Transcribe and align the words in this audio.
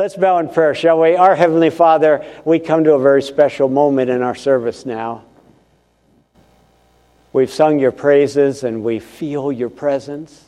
Let's 0.00 0.16
bow 0.16 0.38
in 0.38 0.48
prayer, 0.48 0.74
shall 0.74 0.98
we? 0.98 1.14
Our 1.14 1.36
Heavenly 1.36 1.68
Father, 1.68 2.24
we 2.46 2.58
come 2.58 2.84
to 2.84 2.94
a 2.94 2.98
very 2.98 3.20
special 3.20 3.68
moment 3.68 4.08
in 4.08 4.22
our 4.22 4.34
service 4.34 4.86
now. 4.86 5.24
We've 7.34 7.50
sung 7.50 7.78
your 7.78 7.92
praises 7.92 8.64
and 8.64 8.82
we 8.82 8.98
feel 8.98 9.52
your 9.52 9.68
presence. 9.68 10.46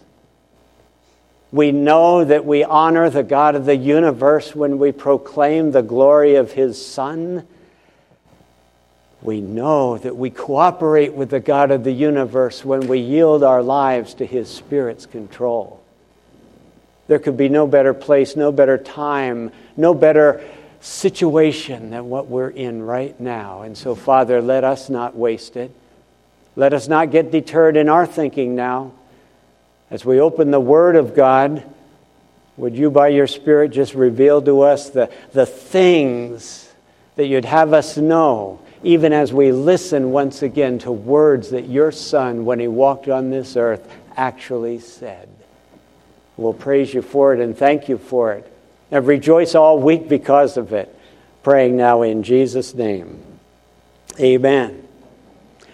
We 1.50 1.70
know 1.70 2.24
that 2.24 2.46
we 2.46 2.64
honor 2.64 3.10
the 3.10 3.22
God 3.22 3.54
of 3.54 3.66
the 3.66 3.76
universe 3.76 4.54
when 4.54 4.78
we 4.78 4.90
proclaim 4.90 5.72
the 5.72 5.82
glory 5.82 6.36
of 6.36 6.52
His 6.52 6.82
Son. 6.82 7.46
We 9.20 9.42
know 9.42 9.98
that 9.98 10.16
we 10.16 10.30
cooperate 10.30 11.12
with 11.12 11.28
the 11.28 11.40
God 11.40 11.70
of 11.70 11.84
the 11.84 11.92
universe 11.92 12.64
when 12.64 12.88
we 12.88 13.00
yield 13.00 13.44
our 13.44 13.62
lives 13.62 14.14
to 14.14 14.24
His 14.24 14.48
Spirit's 14.48 15.04
control. 15.04 15.81
There 17.08 17.18
could 17.18 17.36
be 17.36 17.48
no 17.48 17.66
better 17.66 17.94
place, 17.94 18.36
no 18.36 18.52
better 18.52 18.78
time, 18.78 19.50
no 19.76 19.94
better 19.94 20.42
situation 20.80 21.90
than 21.90 22.08
what 22.08 22.26
we're 22.28 22.50
in 22.50 22.82
right 22.82 23.18
now. 23.20 23.62
And 23.62 23.76
so, 23.76 23.94
Father, 23.94 24.40
let 24.42 24.64
us 24.64 24.90
not 24.90 25.16
waste 25.16 25.56
it. 25.56 25.70
Let 26.56 26.72
us 26.74 26.88
not 26.88 27.10
get 27.10 27.30
deterred 27.30 27.76
in 27.76 27.88
our 27.88 28.06
thinking 28.06 28.54
now. 28.54 28.92
As 29.90 30.04
we 30.04 30.20
open 30.20 30.50
the 30.50 30.60
Word 30.60 30.96
of 30.96 31.14
God, 31.14 31.62
would 32.56 32.76
you, 32.76 32.90
by 32.90 33.08
your 33.08 33.26
Spirit, 33.26 33.70
just 33.70 33.94
reveal 33.94 34.42
to 34.42 34.62
us 34.62 34.90
the, 34.90 35.10
the 35.32 35.46
things 35.46 36.70
that 37.16 37.26
you'd 37.26 37.44
have 37.44 37.72
us 37.72 37.96
know, 37.96 38.60
even 38.82 39.12
as 39.12 39.32
we 39.32 39.52
listen 39.52 40.10
once 40.10 40.42
again 40.42 40.78
to 40.80 40.92
words 40.92 41.50
that 41.50 41.68
your 41.68 41.92
Son, 41.92 42.44
when 42.44 42.58
he 42.58 42.68
walked 42.68 43.08
on 43.08 43.30
this 43.30 43.56
earth, 43.56 43.90
actually 44.16 44.78
said? 44.80 45.28
We'll 46.42 46.52
praise 46.52 46.92
you 46.92 47.02
for 47.02 47.32
it 47.32 47.40
and 47.40 47.56
thank 47.56 47.88
you 47.88 47.98
for 47.98 48.32
it. 48.32 48.52
And 48.90 49.06
rejoice 49.06 49.54
all 49.54 49.78
week 49.78 50.08
because 50.08 50.56
of 50.56 50.72
it. 50.72 50.94
Praying 51.42 51.76
now 51.76 52.02
in 52.02 52.22
Jesus' 52.22 52.74
name. 52.74 53.22
Amen. 54.20 54.86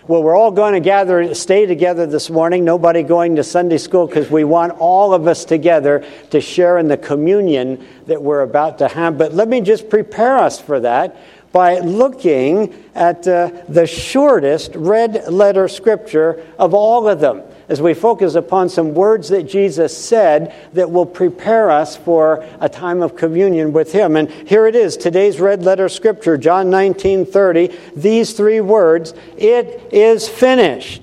Well, 0.06 0.22
we're 0.22 0.36
all 0.36 0.52
going 0.52 0.72
to 0.72 0.80
gather, 0.80 1.34
stay 1.34 1.66
together 1.66 2.06
this 2.06 2.30
morning. 2.30 2.64
Nobody 2.64 3.02
going 3.02 3.36
to 3.36 3.44
Sunday 3.44 3.76
school 3.76 4.06
because 4.06 4.30
we 4.30 4.44
want 4.44 4.72
all 4.78 5.12
of 5.12 5.26
us 5.26 5.44
together 5.44 6.02
to 6.30 6.40
share 6.40 6.78
in 6.78 6.88
the 6.88 6.96
communion 6.96 7.86
that 8.06 8.22
we're 8.22 8.40
about 8.40 8.78
to 8.78 8.88
have. 8.88 9.18
But 9.18 9.34
let 9.34 9.48
me 9.48 9.60
just 9.60 9.90
prepare 9.90 10.38
us 10.38 10.58
for 10.58 10.80
that 10.80 11.16
by 11.52 11.80
looking 11.80 12.84
at 12.94 13.26
uh, 13.28 13.50
the 13.68 13.86
shortest 13.86 14.74
red 14.74 15.30
letter 15.30 15.68
scripture 15.68 16.42
of 16.58 16.72
all 16.72 17.08
of 17.08 17.20
them 17.20 17.42
as 17.68 17.82
we 17.82 17.92
focus 17.92 18.34
upon 18.34 18.68
some 18.68 18.94
words 18.94 19.28
that 19.28 19.42
Jesus 19.42 19.96
said 19.96 20.54
that 20.72 20.90
will 20.90 21.06
prepare 21.06 21.70
us 21.70 21.96
for 21.96 22.46
a 22.60 22.68
time 22.68 23.02
of 23.02 23.14
communion 23.14 23.72
with 23.72 23.92
Him. 23.92 24.16
And 24.16 24.30
here 24.30 24.66
it 24.66 24.74
is, 24.74 24.96
today's 24.96 25.38
red 25.38 25.62
letter 25.62 25.88
scripture, 25.88 26.38
John 26.38 26.70
19 26.70 27.26
30. 27.26 27.76
These 27.94 28.32
three 28.32 28.60
words, 28.60 29.12
it 29.36 29.92
is 29.92 30.28
finished. 30.28 31.02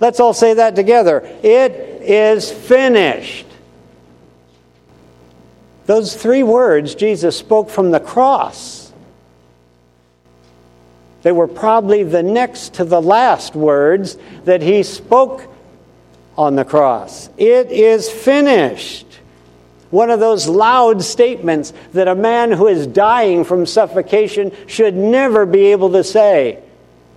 Let's 0.00 0.20
all 0.20 0.34
say 0.34 0.54
that 0.54 0.76
together. 0.76 1.20
It 1.42 1.72
is 2.02 2.50
finished. 2.50 3.46
Those 5.86 6.14
three 6.14 6.42
words 6.42 6.94
Jesus 6.94 7.38
spoke 7.38 7.70
from 7.70 7.90
the 7.90 8.00
cross. 8.00 8.92
They 11.22 11.32
were 11.32 11.48
probably 11.48 12.02
the 12.02 12.22
next 12.22 12.74
to 12.74 12.84
the 12.84 13.00
last 13.00 13.54
words 13.54 14.18
that 14.44 14.60
he 14.60 14.82
spoke 14.82 15.53
on 16.36 16.56
the 16.56 16.64
cross. 16.64 17.28
It 17.36 17.70
is 17.70 18.10
finished. 18.10 19.06
One 19.90 20.10
of 20.10 20.18
those 20.18 20.48
loud 20.48 21.02
statements 21.02 21.72
that 21.92 22.08
a 22.08 22.14
man 22.14 22.50
who 22.50 22.66
is 22.66 22.86
dying 22.86 23.44
from 23.44 23.66
suffocation 23.66 24.52
should 24.66 24.94
never 24.94 25.46
be 25.46 25.66
able 25.66 25.92
to 25.92 26.02
say, 26.02 26.62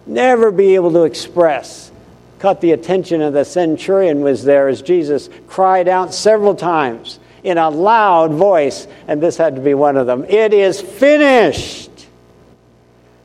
never 0.05 0.51
be 0.51 0.75
able 0.75 0.91
to 0.91 1.03
express. 1.03 1.91
Caught 2.39 2.61
the 2.61 2.73
attention 2.73 3.22
of 3.22 3.33
the 3.33 3.45
centurion 3.45 4.22
was 4.22 4.44
there 4.44 4.67
as 4.67 4.83
Jesus 4.83 5.29
cried 5.47 5.88
out 5.88 6.13
several 6.13 6.53
times 6.53 7.19
in 7.44 7.57
a 7.57 7.69
loud 7.69 8.31
voice, 8.31 8.88
and 9.07 9.22
this 9.22 9.38
had 9.38 9.55
to 9.55 9.61
be 9.61 9.73
one 9.73 9.97
of 9.97 10.05
them. 10.05 10.23
It 10.25 10.53
is 10.53 10.79
finished. 10.79 11.89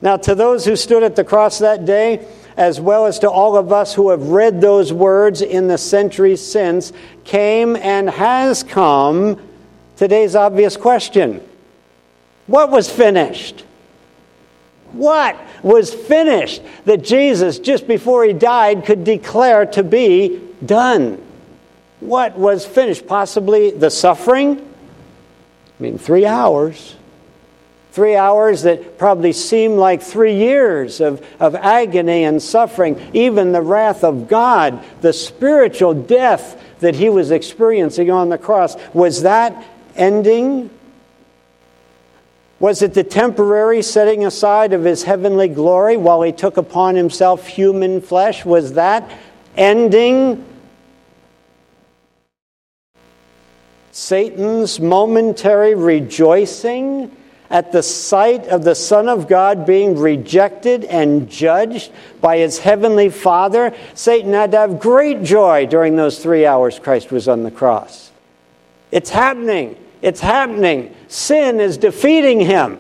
Now, 0.01 0.17
to 0.17 0.35
those 0.35 0.65
who 0.65 0.77
stood 0.77 1.03
at 1.03 1.15
the 1.15 1.25
cross 1.25 1.59
that 1.59 1.85
day, 1.85 2.27
as 2.57 2.81
well 2.81 3.07
as 3.07 3.19
to 3.21 3.31
all 3.31 3.57
of 3.57 3.73
us 3.73 3.95
who 3.95 4.11
have 4.11 4.29
read 4.29 4.61
those 4.61 4.93
words 4.93 5.43
in 5.43 5.69
the 5.69 5.79
centuries 5.79 6.45
since, 6.45 6.93
came 7.25 7.77
and 7.77 8.11
has 8.11 8.63
come 8.63 9.41
today's 9.97 10.35
obvious 10.35 10.77
question 10.77 11.41
What 12.47 12.71
was 12.71 12.91
finished? 12.91 13.65
What 14.93 15.37
was 15.63 15.95
finished 15.95 16.61
that 16.85 17.03
Jesus, 17.03 17.59
just 17.59 17.89
before 17.89 18.25
he 18.25 18.35
died, 18.35 18.85
could 18.85 19.05
declare 19.05 19.65
to 19.67 19.83
be 19.83 20.41
done? 20.65 21.23
What 22.01 22.37
was 22.37 22.67
finished? 22.67 23.07
Possibly 23.07 23.71
the 23.71 23.91
suffering? 23.91 24.59
I 24.59 25.83
mean, 25.83 25.99
three 25.99 26.27
hours. 26.27 26.97
Three 27.93 28.17
hours 28.17 28.63
that 28.63 28.97
probably 28.97 29.35
seem 29.35 29.77
like 29.77 30.01
three 30.01 30.35
years 30.35 31.03
of, 31.03 31.23
of 31.39 31.55
agony 31.55 32.25
and 32.25 32.43
suffering, 32.43 32.99
even 33.13 33.53
the 33.53 33.61
wrath 33.61 34.03
of 34.03 34.29
God, 34.29 34.83
the 35.03 35.13
spiritual 35.13 35.93
death 35.93 36.59
that 36.81 36.95
he 36.95 37.11
was 37.11 37.31
experiencing 37.31 38.11
on 38.11 38.31
the 38.31 38.39
cross. 38.39 38.77
Was 38.95 39.23
that 39.23 39.63
ending? 39.95 40.71
Was 42.61 42.81
it 42.81 42.95
the 42.95 43.05
temporary 43.05 43.83
setting 43.83 44.25
aside 44.25 44.73
of 44.73 44.85
his 44.85 45.03
heavenly 45.03 45.49
glory 45.49 45.99
while 45.99 46.23
he 46.23 46.33
took 46.33 46.57
upon 46.57 46.95
himself 46.95 47.47
human 47.47 48.01
flesh? 48.01 48.43
Was 48.43 48.73
that 48.73 49.11
ending? 49.55 50.47
Satan's 53.91 54.81
momentary 54.81 55.75
rejoicing? 55.75 57.15
At 57.53 57.71
the 57.71 57.83
sight 57.83 58.49
of 58.49 58.65
the 58.65 58.75
Son 58.75 59.11
of 59.11 59.29
God 59.29 59.67
being 59.67 59.99
rejected 59.99 60.85
and 60.85 61.29
judged 61.29 61.93
by 62.23 62.39
his 62.39 62.59
heavenly 62.59 63.11
Father, 63.11 63.77
Satan 63.93 64.33
had 64.33 64.53
to 64.53 64.59
have 64.59 64.81
great 64.81 65.23
joy 65.23 65.67
during 65.67 65.95
those 65.95 66.19
three 66.19 66.47
hours 66.47 66.79
Christ 66.79 67.13
was 67.13 67.29
on 67.29 67.43
the 67.43 67.51
cross. 67.51 68.11
It's 68.91 69.11
happening. 69.11 69.77
It's 70.01 70.21
happening. 70.21 70.95
Sin 71.09 71.61
is 71.61 71.77
defeating 71.77 72.41
him, 72.41 72.79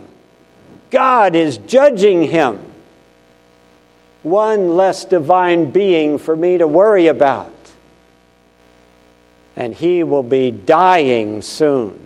God 0.91 1.37
is 1.37 1.59
judging 1.59 2.23
him. 2.23 2.59
One 4.23 4.77
less 4.77 5.05
divine 5.05 5.71
being 5.71 6.17
for 6.17 6.35
me 6.35 6.59
to 6.59 6.67
worry 6.67 7.09
about. 7.09 7.53
And 9.57 9.75
he 9.75 10.03
will 10.03 10.23
be 10.23 10.51
dying 10.51 11.43
soon. 11.43 11.99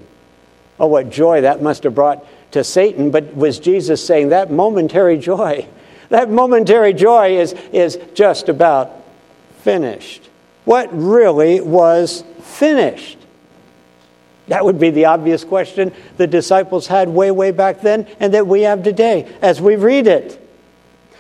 Oh, 0.81 0.87
what 0.87 1.11
joy 1.11 1.43
that 1.43 1.62
must 1.62 1.85
have 1.85 1.94
brought 1.94 2.25
to 2.56 2.64
Satan, 2.64 3.11
but 3.11 3.37
was 3.37 3.58
Jesus 3.58 4.05
saying 4.05 4.31
that 4.31 4.50
momentary 4.50 5.19
joy? 5.19 5.67
That 6.08 6.31
momentary 6.31 6.93
joy 6.93 7.37
is, 7.37 7.53
is 7.73 7.99
just 8.14 8.49
about 8.49 8.93
finished. 9.62 10.31
What 10.64 10.88
really 10.93 11.61
was 11.61 12.23
finished? 12.43 13.19
That 14.47 14.64
would 14.64 14.79
be 14.79 14.91
the 14.91 15.06
obvious 15.06 15.43
question 15.43 15.93
the 16.17 16.29
disciples 16.29 16.87
had 16.87 17.08
way, 17.08 17.32
way 17.32 17.50
back 17.50 17.81
then, 17.81 18.06
and 18.20 18.32
that 18.35 18.47
we 18.47 18.62
have 18.62 18.85
today 18.85 19.26
as 19.43 19.61
we 19.61 19.75
read 19.75 20.06
it. 20.06 20.41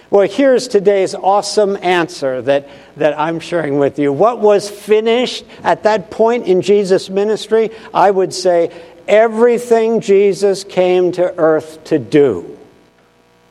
Well, 0.08 0.28
here's 0.28 0.68
today's 0.68 1.16
awesome 1.16 1.76
answer 1.82 2.40
that, 2.42 2.68
that 2.96 3.18
I'm 3.18 3.40
sharing 3.40 3.80
with 3.80 3.98
you. 3.98 4.12
What 4.12 4.38
was 4.38 4.70
finished 4.70 5.44
at 5.64 5.82
that 5.82 6.12
point 6.12 6.46
in 6.46 6.62
Jesus' 6.62 7.10
ministry? 7.10 7.70
I 7.92 8.12
would 8.12 8.32
say 8.32 8.70
everything 9.08 10.00
Jesus 10.00 10.64
came 10.64 11.12
to 11.12 11.38
earth 11.38 11.84
to 11.84 11.98
do 11.98 12.58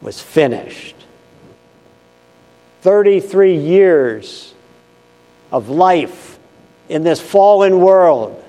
was 0.01 0.21
finished. 0.21 0.95
33 2.81 3.57
years 3.57 4.53
of 5.51 5.69
life 5.69 6.37
in 6.89 7.03
this 7.03 7.19
fallen 7.19 7.79
world. 7.79 8.41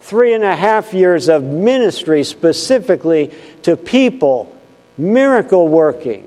three 0.00 0.32
and 0.32 0.44
a 0.44 0.56
half 0.56 0.94
years 0.94 1.28
of 1.28 1.42
ministry 1.42 2.24
specifically 2.24 3.30
to 3.62 3.76
people, 3.76 4.56
miracle 4.96 5.68
working, 5.68 6.26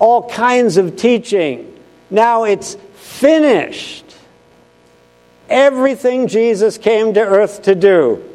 all 0.00 0.28
kinds 0.28 0.76
of 0.78 0.96
teaching. 0.96 1.80
Now 2.10 2.42
it's 2.42 2.76
finished. 2.94 4.04
Everything 5.48 6.26
Jesus 6.26 6.76
came 6.76 7.14
to 7.14 7.20
earth 7.20 7.62
to 7.62 7.76
do. 7.76 8.27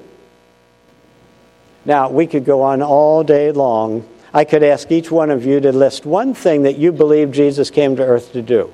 Now, 1.85 2.09
we 2.09 2.27
could 2.27 2.45
go 2.45 2.62
on 2.62 2.81
all 2.81 3.24
day 3.24 3.51
long. 3.51 4.07
I 4.33 4.45
could 4.45 4.63
ask 4.63 4.91
each 4.91 5.12
one 5.12 5.30
of 5.30 5.45
you 5.45 5.59
to 5.59 5.71
list 5.71 6.06
one 6.06 6.33
thing 6.33 6.63
that 6.63 6.77
you 6.77 6.91
believe 6.91 7.31
Jesus 7.31 7.69
came 7.69 7.95
to 7.97 8.03
earth 8.03 8.31
to 8.33 8.41
do. 8.41 8.71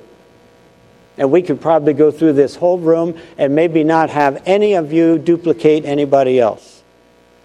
And 1.18 1.32
we 1.32 1.42
could 1.42 1.60
probably 1.60 1.94
go 1.94 2.12
through 2.12 2.34
this 2.34 2.56
whole 2.56 2.78
room 2.78 3.20
and 3.38 3.54
maybe 3.54 3.84
not 3.84 4.10
have 4.10 4.42
any 4.46 4.76
of 4.76 4.94
you 4.94 5.18
duplicate 5.18 5.84
anybody 5.84 6.40
else. 6.40 6.82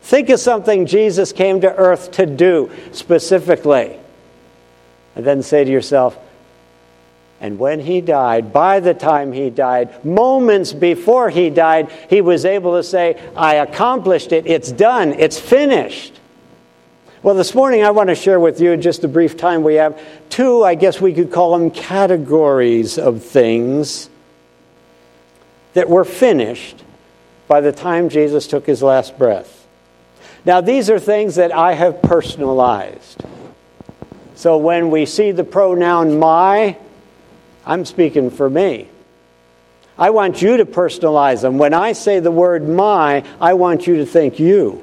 Think 0.02 0.28
of 0.28 0.38
something 0.38 0.86
Jesus 0.86 1.32
came 1.32 1.62
to 1.62 1.74
earth 1.74 2.12
to 2.12 2.26
do 2.26 2.70
specifically. 2.92 3.98
And 5.16 5.24
then 5.24 5.42
say 5.42 5.64
to 5.64 5.70
yourself, 5.70 6.16
and 7.44 7.58
when 7.58 7.78
he 7.78 8.00
died, 8.00 8.54
by 8.54 8.80
the 8.80 8.94
time 8.94 9.30
he 9.30 9.50
died, 9.50 10.02
moments 10.02 10.72
before 10.72 11.28
he 11.28 11.50
died, 11.50 11.92
he 12.08 12.22
was 12.22 12.46
able 12.46 12.72
to 12.76 12.82
say, 12.82 13.20
I 13.36 13.56
accomplished 13.56 14.32
it, 14.32 14.46
it's 14.46 14.72
done, 14.72 15.12
it's 15.12 15.38
finished. 15.38 16.18
Well, 17.22 17.34
this 17.34 17.54
morning 17.54 17.84
I 17.84 17.90
want 17.90 18.08
to 18.08 18.14
share 18.14 18.40
with 18.40 18.62
you, 18.62 18.74
just 18.78 19.02
the 19.02 19.08
brief 19.08 19.36
time 19.36 19.62
we 19.62 19.74
have, 19.74 20.00
two, 20.30 20.64
I 20.64 20.74
guess 20.74 21.02
we 21.02 21.12
could 21.12 21.30
call 21.30 21.58
them 21.58 21.70
categories 21.70 22.96
of 22.96 23.22
things 23.22 24.08
that 25.74 25.90
were 25.90 26.06
finished 26.06 26.82
by 27.46 27.60
the 27.60 27.72
time 27.72 28.08
Jesus 28.08 28.46
took 28.46 28.64
his 28.64 28.82
last 28.82 29.18
breath. 29.18 29.66
Now, 30.46 30.62
these 30.62 30.88
are 30.88 30.98
things 30.98 31.34
that 31.34 31.52
I 31.52 31.74
have 31.74 32.00
personalized. 32.00 33.22
So 34.34 34.56
when 34.56 34.90
we 34.90 35.04
see 35.04 35.30
the 35.30 35.44
pronoun 35.44 36.18
my, 36.18 36.78
I'm 37.66 37.84
speaking 37.84 38.30
for 38.30 38.48
me. 38.48 38.88
I 39.96 40.10
want 40.10 40.42
you 40.42 40.56
to 40.56 40.66
personalize 40.66 41.42
them. 41.42 41.58
When 41.58 41.72
I 41.72 41.92
say 41.92 42.20
the 42.20 42.30
word 42.30 42.68
my, 42.68 43.24
I 43.40 43.54
want 43.54 43.86
you 43.86 43.96
to 43.98 44.06
think 44.06 44.38
you. 44.38 44.82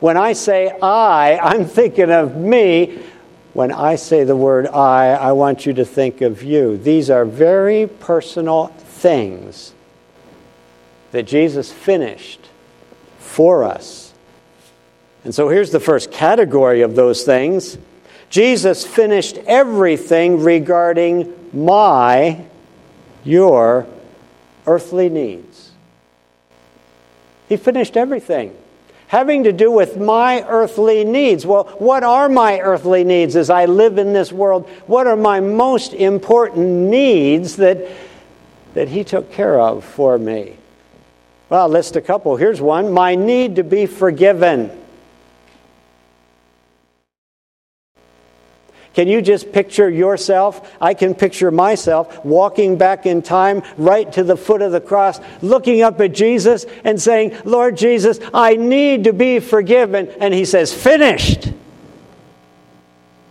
When 0.00 0.16
I 0.16 0.34
say 0.34 0.70
I, 0.82 1.38
I'm 1.38 1.64
thinking 1.64 2.10
of 2.10 2.36
me. 2.36 3.02
When 3.54 3.72
I 3.72 3.96
say 3.96 4.24
the 4.24 4.36
word 4.36 4.66
I, 4.66 5.08
I 5.10 5.32
want 5.32 5.66
you 5.66 5.74
to 5.74 5.84
think 5.84 6.20
of 6.20 6.42
you. 6.42 6.76
These 6.76 7.10
are 7.10 7.24
very 7.24 7.86
personal 7.86 8.68
things 8.68 9.74
that 11.12 11.26
Jesus 11.26 11.70
finished 11.72 12.48
for 13.18 13.64
us. 13.64 14.12
And 15.24 15.34
so 15.34 15.48
here's 15.48 15.70
the 15.70 15.80
first 15.80 16.10
category 16.10 16.82
of 16.82 16.96
those 16.96 17.22
things 17.22 17.78
Jesus 18.32 18.86
finished 18.86 19.36
everything 19.46 20.42
regarding 20.42 21.50
my, 21.52 22.42
your 23.24 23.86
earthly 24.66 25.10
needs. 25.10 25.70
He 27.50 27.58
finished 27.58 27.96
everything 27.96 28.56
having 29.12 29.44
to 29.44 29.52
do 29.52 29.70
with 29.70 29.98
my 29.98 30.42
earthly 30.48 31.04
needs. 31.04 31.44
Well, 31.44 31.64
what 31.76 32.02
are 32.02 32.30
my 32.30 32.60
earthly 32.60 33.04
needs 33.04 33.36
as 33.36 33.50
I 33.50 33.66
live 33.66 33.98
in 33.98 34.14
this 34.14 34.32
world? 34.32 34.66
What 34.86 35.06
are 35.06 35.16
my 35.16 35.38
most 35.38 35.92
important 35.92 36.66
needs 36.66 37.56
that, 37.56 37.90
that 38.72 38.88
He 38.88 39.04
took 39.04 39.30
care 39.30 39.60
of 39.60 39.84
for 39.84 40.16
me? 40.16 40.56
Well, 41.50 41.60
I'll 41.60 41.68
list 41.68 41.96
a 41.96 42.00
couple. 42.00 42.36
Here's 42.36 42.62
one 42.62 42.90
my 42.90 43.14
need 43.14 43.56
to 43.56 43.62
be 43.62 43.84
forgiven. 43.84 44.81
Can 48.94 49.08
you 49.08 49.22
just 49.22 49.52
picture 49.52 49.88
yourself? 49.88 50.70
I 50.80 50.94
can 50.94 51.14
picture 51.14 51.50
myself 51.50 52.24
walking 52.24 52.76
back 52.76 53.06
in 53.06 53.22
time 53.22 53.62
right 53.78 54.10
to 54.12 54.22
the 54.22 54.36
foot 54.36 54.60
of 54.60 54.72
the 54.72 54.80
cross, 54.80 55.18
looking 55.40 55.82
up 55.82 56.00
at 56.00 56.12
Jesus 56.12 56.66
and 56.84 57.00
saying, 57.00 57.36
Lord 57.44 57.76
Jesus, 57.76 58.20
I 58.34 58.56
need 58.56 59.04
to 59.04 59.12
be 59.12 59.40
forgiven. 59.40 60.08
And 60.20 60.34
he 60.34 60.44
says, 60.44 60.72
Finished. 60.74 61.52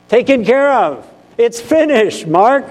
Taken 0.10 0.44
care 0.44 0.72
of. 0.74 1.08
It's 1.38 1.62
finished, 1.62 2.28
Mark. 2.28 2.66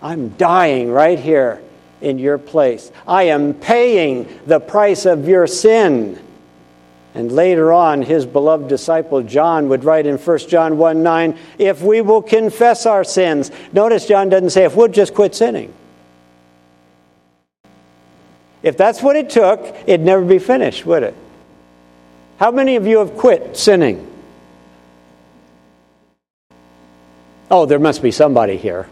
I'm 0.00 0.28
dying 0.30 0.90
right 0.90 1.18
here 1.18 1.60
in 2.00 2.18
your 2.18 2.38
place. 2.38 2.92
I 3.06 3.24
am 3.24 3.54
paying 3.54 4.28
the 4.46 4.60
price 4.60 5.06
of 5.06 5.26
your 5.26 5.46
sin. 5.46 6.22
And 7.18 7.32
later 7.32 7.72
on, 7.72 8.02
his 8.02 8.24
beloved 8.24 8.68
disciple 8.68 9.24
John 9.24 9.68
would 9.70 9.82
write 9.82 10.06
in 10.06 10.18
1 10.18 10.38
John 10.46 10.78
1 10.78 11.02
9, 11.02 11.36
if 11.58 11.82
we 11.82 12.00
will 12.00 12.22
confess 12.22 12.86
our 12.86 13.02
sins. 13.02 13.50
Notice 13.72 14.06
John 14.06 14.28
doesn't 14.28 14.50
say 14.50 14.62
if 14.62 14.76
we'll 14.76 14.86
just 14.86 15.14
quit 15.14 15.34
sinning. 15.34 15.74
If 18.62 18.76
that's 18.76 19.02
what 19.02 19.16
it 19.16 19.30
took, 19.30 19.58
it'd 19.84 20.00
never 20.00 20.24
be 20.24 20.38
finished, 20.38 20.86
would 20.86 21.02
it? 21.02 21.16
How 22.38 22.52
many 22.52 22.76
of 22.76 22.86
you 22.86 22.98
have 22.98 23.16
quit 23.16 23.56
sinning? 23.56 24.06
Oh, 27.50 27.66
there 27.66 27.80
must 27.80 28.00
be 28.00 28.12
somebody 28.12 28.56
here. 28.56 28.88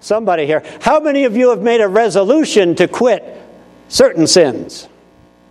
Somebody 0.00 0.46
here. 0.46 0.62
How 0.80 1.00
many 1.00 1.24
of 1.24 1.36
you 1.36 1.50
have 1.50 1.60
made 1.60 1.82
a 1.82 1.88
resolution 1.88 2.74
to 2.76 2.88
quit 2.88 3.22
certain 3.88 4.26
sins 4.26 4.88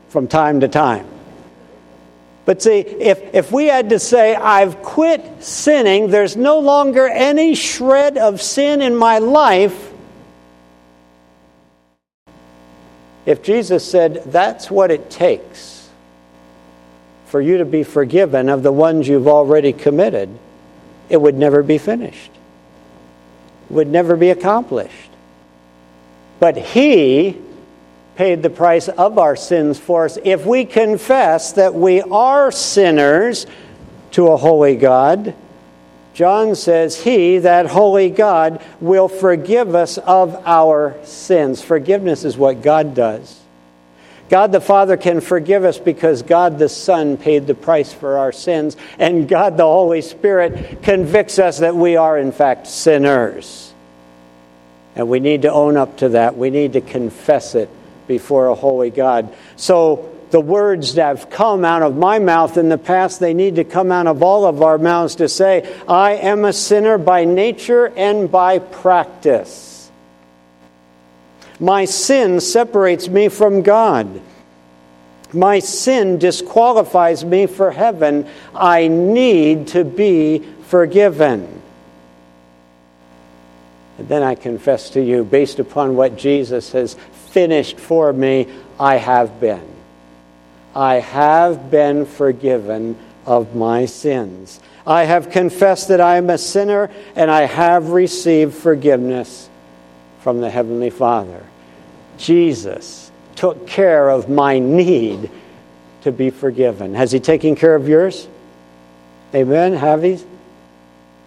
from 0.07 0.27
time 0.27 0.61
to 0.61 0.67
time? 0.67 1.05
But 2.49 2.63
see, 2.63 2.79
if, 2.79 3.35
if 3.35 3.51
we 3.51 3.67
had 3.67 3.89
to 3.89 3.99
say, 3.99 4.33
I've 4.33 4.81
quit 4.81 5.43
sinning, 5.43 6.09
there's 6.09 6.35
no 6.35 6.57
longer 6.57 7.07
any 7.07 7.53
shred 7.53 8.17
of 8.17 8.41
sin 8.41 8.81
in 8.81 8.95
my 8.95 9.19
life, 9.19 9.93
if 13.27 13.43
Jesus 13.43 13.87
said, 13.87 14.23
that's 14.25 14.71
what 14.71 14.89
it 14.89 15.11
takes 15.11 15.89
for 17.27 17.39
you 17.39 17.59
to 17.59 17.65
be 17.65 17.83
forgiven 17.83 18.49
of 18.49 18.63
the 18.63 18.71
ones 18.71 19.07
you've 19.07 19.27
already 19.27 19.71
committed, 19.71 20.35
it 21.07 21.17
would 21.17 21.35
never 21.35 21.61
be 21.61 21.77
finished. 21.77 22.31
It 23.69 23.73
would 23.73 23.89
never 23.89 24.15
be 24.15 24.31
accomplished. 24.31 25.11
But 26.39 26.57
He 26.57 27.39
paid 28.19 28.43
the 28.43 28.49
price 28.49 28.89
of 28.89 29.17
our 29.17 29.37
sins 29.37 29.79
for 29.79 30.03
us, 30.03 30.17
if 30.25 30.45
we 30.45 30.65
confess 30.65 31.53
that 31.53 31.73
we 31.73 32.01
are 32.01 32.51
sinners 32.51 33.47
to 34.11 34.27
a 34.27 34.35
holy 34.35 34.75
God, 34.75 35.33
John 36.13 36.53
says, 36.55 37.01
He, 37.01 37.37
that 37.37 37.67
holy 37.67 38.09
God, 38.09 38.61
will 38.81 39.07
forgive 39.07 39.73
us 39.73 39.97
of 39.99 40.35
our 40.45 40.97
sins. 41.05 41.61
Forgiveness 41.61 42.25
is 42.25 42.35
what 42.35 42.61
God 42.61 42.93
does. 42.93 43.39
God 44.27 44.51
the 44.51 44.59
Father 44.59 44.97
can 44.97 45.21
forgive 45.21 45.63
us 45.63 45.77
because 45.77 46.21
God 46.21 46.59
the 46.59 46.67
Son 46.67 47.15
paid 47.15 47.47
the 47.47 47.55
price 47.55 47.93
for 47.93 48.17
our 48.17 48.33
sins, 48.33 48.75
and 48.97 49.29
God 49.29 49.55
the 49.55 49.63
Holy 49.63 50.01
Spirit 50.01 50.83
convicts 50.83 51.39
us 51.39 51.59
that 51.59 51.73
we 51.73 51.95
are, 51.95 52.17
in 52.17 52.33
fact, 52.33 52.67
sinners. 52.67 53.73
And 54.97 55.07
we 55.07 55.21
need 55.21 55.43
to 55.43 55.53
own 55.53 55.77
up 55.77 55.99
to 55.99 56.09
that. 56.09 56.35
We 56.35 56.49
need 56.49 56.73
to 56.73 56.81
confess 56.81 57.55
it 57.55 57.69
before 58.09 58.47
a 58.47 58.55
holy 58.55 58.89
God. 58.89 59.33
So 59.55 60.13
the 60.31 60.41
words 60.41 60.95
that 60.95 61.17
have 61.17 61.29
come 61.29 61.63
out 61.63 61.83
of 61.83 61.95
my 61.95 62.19
mouth 62.19 62.57
in 62.57 62.67
the 62.67 62.77
past, 62.77 63.19
they 63.19 63.35
need 63.35 63.55
to 63.55 63.63
come 63.63 63.91
out 63.91 64.07
of 64.07 64.21
all 64.23 64.45
of 64.45 64.61
our 64.61 64.79
mouths 64.79 65.15
to 65.15 65.29
say, 65.29 65.79
I 65.87 66.13
am 66.13 66.43
a 66.43 66.51
sinner 66.51 66.97
by 66.97 67.23
nature 67.23 67.85
and 67.95 68.29
by 68.29 68.59
practice. 68.59 69.91
My 71.59 71.85
sin 71.85 72.41
separates 72.41 73.07
me 73.07 73.29
from 73.29 73.61
God. 73.61 74.21
My 75.31 75.59
sin 75.59 76.17
disqualifies 76.17 77.23
me 77.23 77.45
for 77.45 77.69
heaven. 77.69 78.27
I 78.55 78.87
need 78.87 79.67
to 79.69 79.83
be 79.83 80.39
forgiven. 80.63 81.61
And 83.99 84.07
then 84.07 84.23
I 84.23 84.35
confess 84.35 84.91
to 84.91 85.03
you, 85.03 85.25
based 85.25 85.59
upon 85.59 85.97
what 85.97 86.17
Jesus 86.17 86.71
has 86.71 86.95
finished 87.31 87.79
for 87.79 88.11
me, 88.13 88.47
I 88.79 88.95
have 88.95 89.39
been. 89.39 89.67
I 90.75 90.95
have 90.95 91.71
been 91.71 92.05
forgiven 92.05 92.97
of 93.25 93.55
my 93.55 93.85
sins. 93.85 94.59
I 94.85 95.03
have 95.03 95.29
confessed 95.29 95.89
that 95.89 96.01
I 96.01 96.17
am 96.17 96.29
a 96.29 96.37
sinner 96.37 96.89
and 97.15 97.29
I 97.29 97.41
have 97.41 97.89
received 97.89 98.55
forgiveness 98.55 99.49
from 100.21 100.41
the 100.41 100.49
Heavenly 100.49 100.89
Father. 100.89 101.45
Jesus 102.17 103.11
took 103.35 103.67
care 103.67 104.09
of 104.09 104.29
my 104.29 104.59
need 104.59 105.29
to 106.01 106.11
be 106.11 106.29
forgiven. 106.29 106.95
Has 106.95 107.11
He 107.11 107.19
taken 107.19 107.55
care 107.55 107.75
of 107.75 107.87
yours? 107.87 108.27
Amen. 109.33 109.73
Have 109.73 110.03
He? 110.03 110.19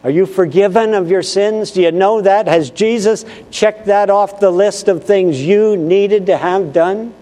Are 0.05 0.11
you 0.11 0.27
forgiven 0.27 0.95
of 0.95 1.11
your 1.11 1.23
sins? 1.23 1.71
Do 1.71 1.83
you 1.83 1.93
know 1.93 2.23
that? 2.23 2.49
Has 2.49 2.71
Jesus 2.71 3.25
checked 3.51 3.87
that 3.87 4.11
off 4.11 4.41
the 4.41 4.51
list 4.51 4.89
of 4.89 5.05
things 5.05 5.41
you 5.41 5.77
needed 5.77 6.27
to 6.27 6.37
have 6.37 6.73
done? 6.73 7.15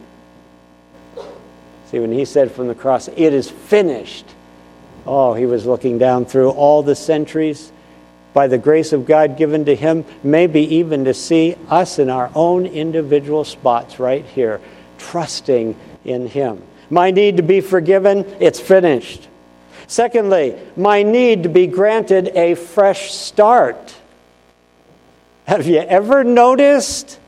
See, 1.86 1.98
when 1.98 2.12
he 2.12 2.24
said 2.24 2.52
from 2.52 2.68
the 2.68 2.74
cross, 2.74 3.08
It 3.08 3.34
is 3.34 3.50
finished, 3.50 4.24
oh, 5.06 5.34
he 5.34 5.44
was 5.44 5.66
looking 5.66 5.98
down 5.98 6.24
through 6.24 6.50
all 6.50 6.82
the 6.82 6.94
centuries 6.94 7.72
by 8.32 8.46
the 8.46 8.58
grace 8.58 8.92
of 8.92 9.06
God 9.06 9.36
given 9.36 9.64
to 9.64 9.74
him, 9.74 10.04
maybe 10.22 10.76
even 10.76 11.04
to 11.04 11.14
see 11.14 11.56
us 11.68 11.98
in 11.98 12.08
our 12.08 12.30
own 12.34 12.64
individual 12.64 13.44
spots 13.44 13.98
right 13.98 14.24
here, 14.24 14.60
trusting 14.98 15.76
in 16.04 16.28
him. 16.28 16.62
My 16.90 17.10
need 17.10 17.36
to 17.38 17.42
be 17.42 17.60
forgiven, 17.60 18.24
it's 18.40 18.60
finished. 18.60 19.28
Secondly, 19.90 20.54
my 20.76 21.02
need 21.02 21.42
to 21.42 21.48
be 21.48 21.66
granted 21.66 22.28
a 22.36 22.54
fresh 22.54 23.12
start. 23.12 23.96
Have 25.46 25.66
you 25.66 25.80
ever 25.80 26.22
noticed? 26.22 27.18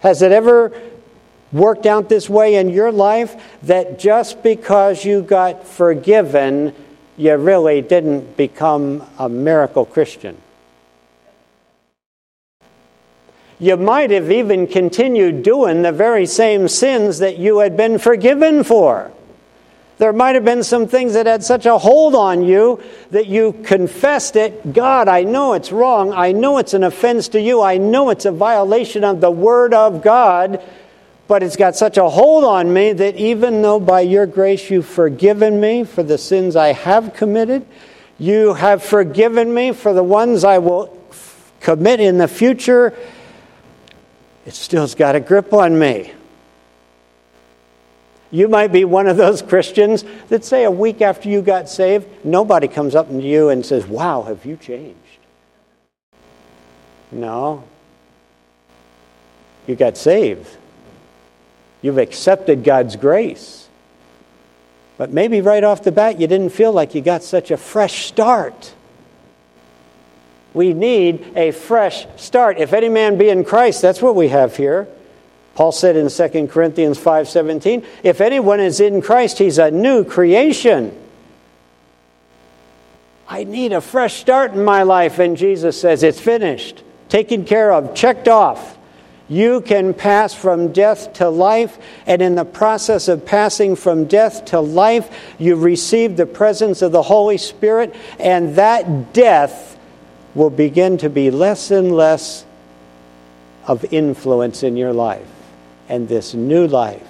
Has 0.00 0.22
it 0.22 0.32
ever 0.32 0.72
worked 1.52 1.84
out 1.84 2.08
this 2.08 2.30
way 2.30 2.54
in 2.54 2.70
your 2.70 2.90
life 2.90 3.36
that 3.64 3.98
just 3.98 4.42
because 4.42 5.04
you 5.04 5.20
got 5.20 5.66
forgiven, 5.66 6.74
you 7.18 7.36
really 7.36 7.82
didn't 7.82 8.38
become 8.38 9.06
a 9.18 9.28
miracle 9.28 9.84
Christian? 9.84 10.38
You 13.58 13.76
might 13.76 14.10
have 14.10 14.32
even 14.32 14.66
continued 14.66 15.42
doing 15.42 15.82
the 15.82 15.92
very 15.92 16.24
same 16.24 16.66
sins 16.66 17.18
that 17.18 17.36
you 17.36 17.58
had 17.58 17.76
been 17.76 17.98
forgiven 17.98 18.64
for. 18.64 19.12
There 19.98 20.12
might 20.12 20.34
have 20.34 20.44
been 20.44 20.62
some 20.62 20.88
things 20.88 21.14
that 21.14 21.26
had 21.26 21.42
such 21.42 21.64
a 21.64 21.78
hold 21.78 22.14
on 22.14 22.44
you 22.44 22.82
that 23.12 23.26
you 23.26 23.54
confessed 23.64 24.36
it. 24.36 24.74
God, 24.74 25.08
I 25.08 25.22
know 25.22 25.54
it's 25.54 25.72
wrong. 25.72 26.12
I 26.12 26.32
know 26.32 26.58
it's 26.58 26.74
an 26.74 26.84
offense 26.84 27.28
to 27.28 27.40
you. 27.40 27.62
I 27.62 27.78
know 27.78 28.10
it's 28.10 28.26
a 28.26 28.32
violation 28.32 29.04
of 29.04 29.22
the 29.22 29.30
Word 29.30 29.72
of 29.72 30.02
God. 30.02 30.62
But 31.28 31.42
it's 31.42 31.56
got 31.56 31.76
such 31.76 31.96
a 31.96 32.08
hold 32.08 32.44
on 32.44 32.72
me 32.72 32.92
that 32.92 33.16
even 33.16 33.62
though 33.62 33.80
by 33.80 34.02
your 34.02 34.26
grace 34.26 34.70
you've 34.70 34.86
forgiven 34.86 35.60
me 35.60 35.84
for 35.84 36.02
the 36.02 36.18
sins 36.18 36.56
I 36.56 36.72
have 36.72 37.14
committed, 37.14 37.66
you 38.18 38.54
have 38.54 38.82
forgiven 38.82 39.52
me 39.52 39.72
for 39.72 39.92
the 39.92 40.04
ones 40.04 40.44
I 40.44 40.58
will 40.58 40.96
commit 41.60 42.00
in 42.00 42.18
the 42.18 42.28
future, 42.28 42.96
it 44.44 44.54
still's 44.54 44.94
got 44.94 45.16
a 45.16 45.20
grip 45.20 45.52
on 45.52 45.78
me. 45.78 46.12
You 48.30 48.48
might 48.48 48.72
be 48.72 48.84
one 48.84 49.06
of 49.06 49.16
those 49.16 49.40
Christians 49.42 50.04
that 50.28 50.44
say 50.44 50.64
a 50.64 50.70
week 50.70 51.00
after 51.00 51.28
you 51.28 51.42
got 51.42 51.68
saved, 51.68 52.06
nobody 52.24 52.68
comes 52.68 52.94
up 52.94 53.08
to 53.08 53.20
you 53.20 53.50
and 53.50 53.64
says, 53.64 53.86
Wow, 53.86 54.22
have 54.22 54.44
you 54.44 54.56
changed? 54.56 54.98
No. 57.12 57.64
You 59.66 59.76
got 59.76 59.96
saved. 59.96 60.48
You've 61.82 61.98
accepted 61.98 62.64
God's 62.64 62.96
grace. 62.96 63.68
But 64.96 65.12
maybe 65.12 65.40
right 65.40 65.62
off 65.62 65.82
the 65.82 65.92
bat, 65.92 66.20
you 66.20 66.26
didn't 66.26 66.50
feel 66.50 66.72
like 66.72 66.94
you 66.94 67.00
got 67.00 67.22
such 67.22 67.50
a 67.50 67.56
fresh 67.56 68.06
start. 68.06 68.72
We 70.54 70.72
need 70.72 71.36
a 71.36 71.50
fresh 71.50 72.06
start. 72.16 72.58
If 72.58 72.72
any 72.72 72.88
man 72.88 73.18
be 73.18 73.28
in 73.28 73.44
Christ, 73.44 73.82
that's 73.82 74.00
what 74.00 74.14
we 74.14 74.28
have 74.28 74.56
here. 74.56 74.88
Paul 75.56 75.72
said 75.72 75.96
in 75.96 76.10
2 76.10 76.48
Corinthians 76.48 76.98
5:17, 76.98 77.82
if 78.02 78.20
anyone 78.20 78.60
is 78.60 78.78
in 78.78 79.00
Christ, 79.00 79.38
he's 79.38 79.58
a 79.58 79.70
new 79.70 80.04
creation. 80.04 80.92
I 83.26 83.44
need 83.44 83.72
a 83.72 83.80
fresh 83.80 84.20
start 84.20 84.52
in 84.52 84.62
my 84.62 84.82
life 84.82 85.18
and 85.18 85.34
Jesus 85.34 85.80
says 85.80 86.02
it's 86.02 86.20
finished, 86.20 86.82
taken 87.08 87.46
care 87.46 87.72
of, 87.72 87.94
checked 87.94 88.28
off. 88.28 88.76
You 89.30 89.62
can 89.62 89.94
pass 89.94 90.34
from 90.34 90.72
death 90.72 91.14
to 91.14 91.28
life, 91.28 91.78
and 92.06 92.22
in 92.22 92.36
the 92.36 92.44
process 92.44 93.08
of 93.08 93.26
passing 93.26 93.74
from 93.74 94.04
death 94.04 94.44
to 94.46 94.60
life, 94.60 95.08
you 95.36 95.56
receive 95.56 96.16
the 96.16 96.26
presence 96.26 96.80
of 96.80 96.92
the 96.92 97.02
Holy 97.02 97.36
Spirit, 97.36 97.92
and 98.20 98.54
that 98.54 99.12
death 99.12 99.76
will 100.36 100.50
begin 100.50 100.96
to 100.98 101.10
be 101.10 101.32
less 101.32 101.72
and 101.72 101.96
less 101.96 102.44
of 103.66 103.84
influence 103.92 104.62
in 104.62 104.76
your 104.76 104.92
life 104.92 105.26
and 105.88 106.08
this 106.08 106.34
new 106.34 106.66
life 106.66 107.02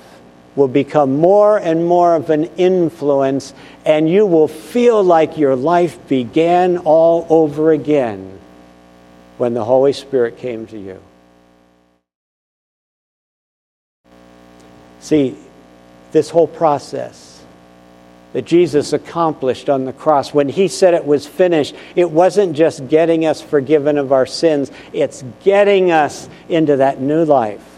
will 0.57 0.69
become 0.69 1.19
more 1.19 1.59
and 1.59 1.87
more 1.87 2.17
of 2.17 2.31
an 2.31 2.45
influence, 2.57 3.53
and 3.85 4.09
you 4.09 4.25
will 4.25 4.49
feel 4.49 5.05
like 5.05 5.37
your 5.37 5.55
life 5.55 5.99
began 6.09 6.79
all 6.79 7.27
over 7.29 7.71
again 7.71 8.39
when 9.37 9.53
the 9.53 9.63
Holy 9.63 9.93
Spirit 9.93 10.39
came 10.39 10.67
to 10.67 10.79
you. 10.79 11.01
See, 15.01 15.37
this 16.13 16.31
whole 16.31 16.49
process 16.49 17.45
that 18.33 18.47
Jesus 18.47 18.93
accomplished 18.93 19.69
on 19.69 19.85
the 19.85 19.93
cross, 19.93 20.33
when 20.33 20.49
he 20.49 20.69
said 20.69 20.95
it 20.95 21.07
was 21.07 21.27
finished, 21.27 21.75
it 21.95 22.11
wasn't 22.11 22.57
just 22.57 22.89
getting 22.89 23.27
us 23.27 23.41
forgiven 23.43 23.99
of 23.99 24.11
our 24.11 24.27
sins, 24.27 24.71
it's 24.95 25.23
getting 25.45 25.91
us 25.91 26.29
into 26.49 26.79
that 26.79 27.01
new 27.01 27.25
life 27.25 27.76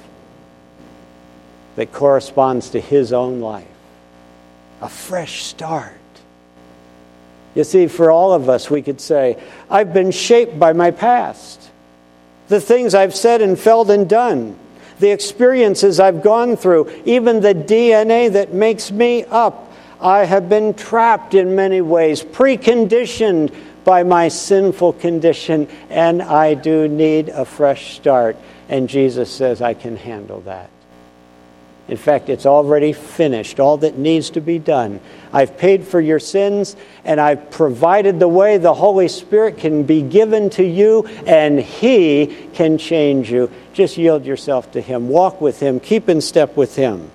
that 1.78 1.92
corresponds 1.92 2.70
to 2.70 2.80
his 2.80 3.12
own 3.12 3.40
life. 3.40 3.64
A 4.80 4.88
fresh 4.88 5.44
start. 5.44 5.92
You 7.54 7.62
see, 7.62 7.86
for 7.86 8.10
all 8.10 8.32
of 8.32 8.48
us, 8.48 8.68
we 8.68 8.82
could 8.82 9.00
say, 9.00 9.40
I've 9.70 9.94
been 9.94 10.10
shaped 10.10 10.58
by 10.58 10.72
my 10.72 10.90
past. 10.90 11.70
The 12.48 12.60
things 12.60 12.96
I've 12.96 13.14
said 13.14 13.42
and 13.42 13.56
felt 13.56 13.90
and 13.90 14.08
done, 14.08 14.58
the 14.98 15.12
experiences 15.12 16.00
I've 16.00 16.20
gone 16.20 16.56
through, 16.56 16.90
even 17.04 17.38
the 17.38 17.54
DNA 17.54 18.32
that 18.32 18.52
makes 18.52 18.90
me 18.90 19.22
up. 19.26 19.72
I 20.00 20.24
have 20.24 20.48
been 20.48 20.74
trapped 20.74 21.34
in 21.34 21.54
many 21.54 21.80
ways, 21.80 22.24
preconditioned 22.24 23.54
by 23.84 24.02
my 24.02 24.26
sinful 24.26 24.94
condition, 24.94 25.68
and 25.90 26.22
I 26.22 26.54
do 26.54 26.88
need 26.88 27.28
a 27.28 27.44
fresh 27.44 27.94
start. 27.94 28.36
And 28.68 28.88
Jesus 28.88 29.30
says, 29.30 29.62
I 29.62 29.74
can 29.74 29.96
handle 29.96 30.40
that. 30.40 30.70
In 31.88 31.96
fact, 31.96 32.28
it's 32.28 32.44
already 32.44 32.92
finished, 32.92 33.58
all 33.58 33.78
that 33.78 33.96
needs 33.96 34.30
to 34.30 34.42
be 34.42 34.58
done. 34.58 35.00
I've 35.32 35.56
paid 35.56 35.86
for 35.86 36.00
your 36.00 36.20
sins, 36.20 36.76
and 37.02 37.18
I've 37.18 37.50
provided 37.50 38.20
the 38.20 38.28
way 38.28 38.58
the 38.58 38.74
Holy 38.74 39.08
Spirit 39.08 39.56
can 39.56 39.84
be 39.84 40.02
given 40.02 40.50
to 40.50 40.64
you, 40.64 41.06
and 41.26 41.58
He 41.58 42.48
can 42.52 42.76
change 42.76 43.32
you. 43.32 43.50
Just 43.72 43.96
yield 43.96 44.26
yourself 44.26 44.70
to 44.72 44.82
Him, 44.82 45.08
walk 45.08 45.40
with 45.40 45.60
Him, 45.60 45.80
keep 45.80 46.10
in 46.10 46.20
step 46.20 46.56
with 46.58 46.76
Him. 46.76 47.10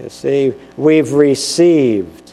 You 0.00 0.08
see, 0.08 0.54
we've 0.76 1.12
received, 1.12 2.32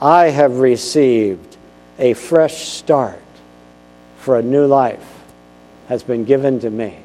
I 0.00 0.26
have 0.26 0.60
received 0.60 1.56
a 1.98 2.14
fresh 2.14 2.68
start 2.68 3.20
for 4.18 4.38
a 4.38 4.42
new 4.42 4.66
life 4.66 5.04
has 5.88 6.02
been 6.02 6.24
given 6.24 6.60
to 6.60 6.70
me. 6.70 6.98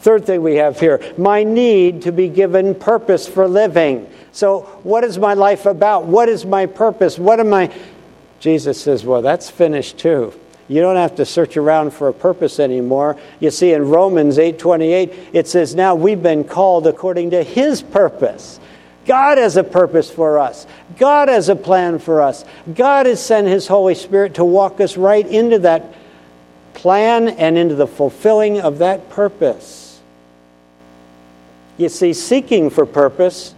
Third 0.00 0.24
thing 0.24 0.42
we 0.42 0.56
have 0.56 0.78
here 0.78 1.00
my 1.16 1.42
need 1.42 2.02
to 2.02 2.12
be 2.12 2.28
given 2.28 2.74
purpose 2.74 3.26
for 3.26 3.48
living. 3.48 4.08
So, 4.32 4.60
what 4.82 5.04
is 5.04 5.18
my 5.18 5.34
life 5.34 5.66
about? 5.66 6.04
What 6.06 6.28
is 6.28 6.44
my 6.46 6.66
purpose? 6.66 7.18
What 7.18 7.40
am 7.40 7.52
I? 7.52 7.72
Jesus 8.40 8.80
says, 8.80 9.04
Well, 9.04 9.22
that's 9.22 9.50
finished 9.50 9.98
too. 9.98 10.32
You 10.68 10.82
don't 10.82 10.96
have 10.96 11.16
to 11.16 11.24
search 11.24 11.56
around 11.56 11.92
for 11.92 12.08
a 12.08 12.12
purpose 12.12 12.60
anymore. 12.60 13.16
You 13.40 13.50
see 13.50 13.72
in 13.72 13.88
Romans 13.88 14.36
8:28 14.36 15.12
it 15.32 15.48
says 15.48 15.74
now 15.74 15.94
we've 15.94 16.22
been 16.22 16.44
called 16.44 16.86
according 16.86 17.30
to 17.30 17.42
his 17.42 17.80
purpose. 17.82 18.60
God 19.06 19.38
has 19.38 19.56
a 19.56 19.64
purpose 19.64 20.10
for 20.10 20.38
us. 20.38 20.66
God 20.98 21.28
has 21.28 21.48
a 21.48 21.56
plan 21.56 21.98
for 21.98 22.20
us. 22.20 22.44
God 22.74 23.06
has 23.06 23.24
sent 23.24 23.46
his 23.46 23.66
Holy 23.66 23.94
Spirit 23.94 24.34
to 24.34 24.44
walk 24.44 24.82
us 24.82 24.98
right 24.98 25.26
into 25.26 25.60
that 25.60 25.94
plan 26.74 27.28
and 27.28 27.56
into 27.56 27.74
the 27.74 27.86
fulfilling 27.86 28.60
of 28.60 28.78
that 28.78 29.08
purpose. 29.08 29.87
You 31.78 31.88
see, 31.88 32.12
seeking 32.12 32.70
for 32.70 32.84
purpose, 32.84 33.54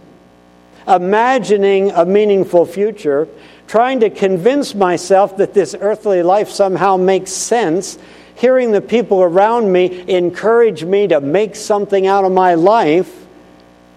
imagining 0.87 1.89
a 1.89 2.05
meaningful 2.05 2.67
future, 2.67 3.27
trying 3.67 3.99
to 4.01 4.11
convince 4.11 4.75
myself 4.75 5.37
that 5.37 5.55
this 5.55 5.75
earthly 5.79 6.21
life 6.21 6.49
somehow 6.49 6.97
makes 6.97 7.31
sense, 7.31 7.97
hearing 8.35 8.71
the 8.71 8.81
people 8.81 9.23
around 9.23 9.71
me 9.71 10.07
encourage 10.07 10.83
me 10.83 11.07
to 11.07 11.19
make 11.19 11.55
something 11.55 12.05
out 12.05 12.23
of 12.23 12.31
my 12.31 12.53
life, 12.53 13.25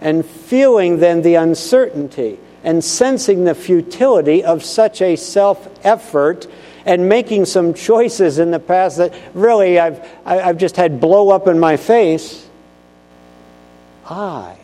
and 0.01 0.25
feeling 0.25 0.99
then 0.99 1.21
the 1.21 1.35
uncertainty 1.35 2.39
and 2.63 2.83
sensing 2.83 3.43
the 3.43 3.53
futility 3.53 4.43
of 4.43 4.63
such 4.63 5.01
a 5.01 5.15
self 5.15 5.69
effort 5.85 6.47
and 6.83 7.07
making 7.07 7.45
some 7.45 7.75
choices 7.75 8.39
in 8.39 8.49
the 8.51 8.59
past 8.59 8.97
that 8.97 9.13
really 9.35 9.79
I've, 9.79 10.07
I've 10.25 10.57
just 10.57 10.75
had 10.75 10.99
blow 10.99 11.29
up 11.29 11.47
in 11.47 11.59
my 11.59 11.77
face 11.77 12.44
I, 14.05 14.57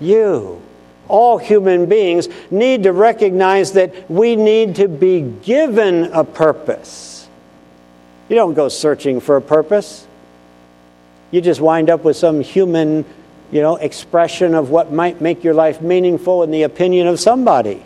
you, 0.00 0.60
all 1.08 1.38
human 1.38 1.86
beings 1.86 2.28
need 2.50 2.84
to 2.84 2.92
recognize 2.92 3.72
that 3.72 4.10
we 4.10 4.36
need 4.36 4.76
to 4.76 4.88
be 4.88 5.20
given 5.20 6.04
a 6.12 6.24
purpose. 6.24 7.28
You 8.28 8.36
don't 8.36 8.54
go 8.54 8.68
searching 8.68 9.20
for 9.20 9.36
a 9.36 9.42
purpose. 9.42 10.06
You 11.30 11.40
just 11.40 11.60
wind 11.60 11.90
up 11.90 12.04
with 12.04 12.16
some 12.16 12.40
human 12.40 13.04
you 13.52 13.60
know, 13.60 13.76
expression 13.76 14.54
of 14.54 14.70
what 14.70 14.92
might 14.92 15.20
make 15.20 15.44
your 15.44 15.54
life 15.54 15.80
meaningful 15.80 16.42
in 16.42 16.50
the 16.50 16.64
opinion 16.64 17.06
of 17.06 17.20
somebody. 17.20 17.82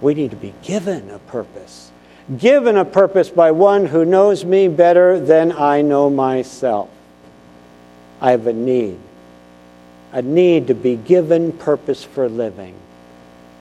We 0.00 0.14
need 0.14 0.30
to 0.30 0.36
be 0.36 0.52
given 0.62 1.08
a 1.10 1.18
purpose. 1.18 1.90
Given 2.38 2.76
a 2.78 2.86
purpose 2.86 3.28
by 3.28 3.50
one 3.50 3.86
who 3.86 4.04
knows 4.04 4.44
me 4.44 4.68
better 4.68 5.20
than 5.20 5.52
I 5.52 5.82
know 5.82 6.08
myself. 6.08 6.88
I 8.20 8.30
have 8.30 8.46
a 8.46 8.52
need. 8.52 8.98
A 10.12 10.22
need 10.22 10.68
to 10.68 10.74
be 10.74 10.96
given 10.96 11.52
purpose 11.52 12.02
for 12.02 12.28
living. 12.28 12.74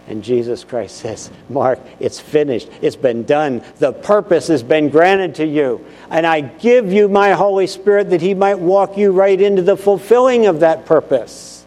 And 0.08 0.24
Jesus 0.24 0.63
Christ 0.63 0.98
says, 1.00 1.29
Mark, 1.50 1.79
it's 2.00 2.22
finished. 2.22 2.70
It's 2.82 2.96
been 2.96 3.24
done. 3.24 3.63
The 3.79 3.91
purpose 3.91 4.48
has 4.48 4.63
been 4.63 4.89
granted 4.89 5.36
to 5.36 5.46
you. 5.46 5.86
And 6.10 6.25
I 6.25 6.39
give 6.39 6.93
you 6.93 7.10
my 7.10 7.34
Holy 7.34 7.67
Spirit 7.67 8.12
that 8.12 8.22
He 8.22 8.34
might 8.34 8.60
walk 8.60 8.98
you 8.98 9.12
right 9.12 9.39
into 9.39 9.62
the 9.62 9.75
fulfilling 9.75 10.46
of 10.46 10.62
that 10.62 10.86
purpose. 10.86 11.65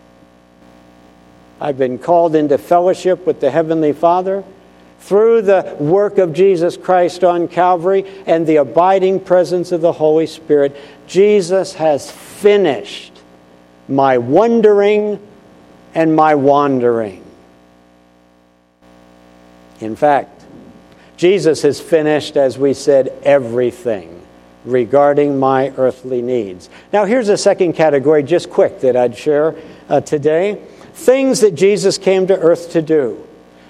I've 1.60 1.78
been 1.78 1.98
called 1.98 2.34
into 2.34 2.56
fellowship 2.56 3.26
with 3.26 3.40
the 3.40 3.50
Heavenly 3.50 3.92
Father 3.92 4.44
through 5.06 5.40
the 5.40 5.76
work 5.78 6.18
of 6.18 6.32
Jesus 6.32 6.76
Christ 6.76 7.22
on 7.22 7.46
Calvary 7.46 8.04
and 8.26 8.44
the 8.44 8.56
abiding 8.56 9.20
presence 9.20 9.70
of 9.70 9.80
the 9.80 9.92
Holy 9.92 10.26
Spirit. 10.26 10.76
Jesus 11.06 11.75
has 11.75 12.10
finished 12.10 13.12
my 13.88 14.18
wondering 14.18 15.25
and 15.94 16.16
my 16.16 16.34
wandering. 16.34 17.22
In 19.78 19.94
fact, 19.94 20.44
Jesus 21.16 21.62
has 21.62 21.80
finished, 21.80 22.36
as 22.36 22.58
we 22.58 22.75
said, 22.75 23.16
everything 23.22 24.26
regarding 24.64 25.38
my 25.38 25.68
earthly 25.76 26.20
needs. 26.20 26.68
Now, 26.92 27.04
here's 27.04 27.28
a 27.28 27.38
second 27.38 27.75
category, 27.75 28.25
just 28.25 28.50
quick, 28.50 28.80
that 28.80 28.96
I'd 28.96 29.16
share 29.16 29.54
uh, 29.88 30.00
today 30.00 30.60
things 30.94 31.40
that 31.40 31.54
Jesus 31.54 31.96
came 31.96 32.26
to 32.26 32.36
earth 32.36 32.72
to 32.72 32.82
do. 32.82 33.25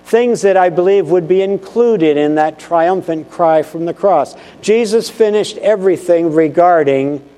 Things 0.06 0.42
that 0.42 0.56
I 0.56 0.70
believe 0.70 1.10
would 1.10 1.28
be 1.28 1.42
included 1.42 2.16
in 2.16 2.36
that 2.36 2.58
triumphant 2.58 3.30
cry 3.30 3.62
from 3.62 3.84
the 3.84 3.94
cross. 3.94 4.34
Jesus 4.62 5.10
finished 5.10 5.58
everything 5.58 6.32
regarding 6.32 7.28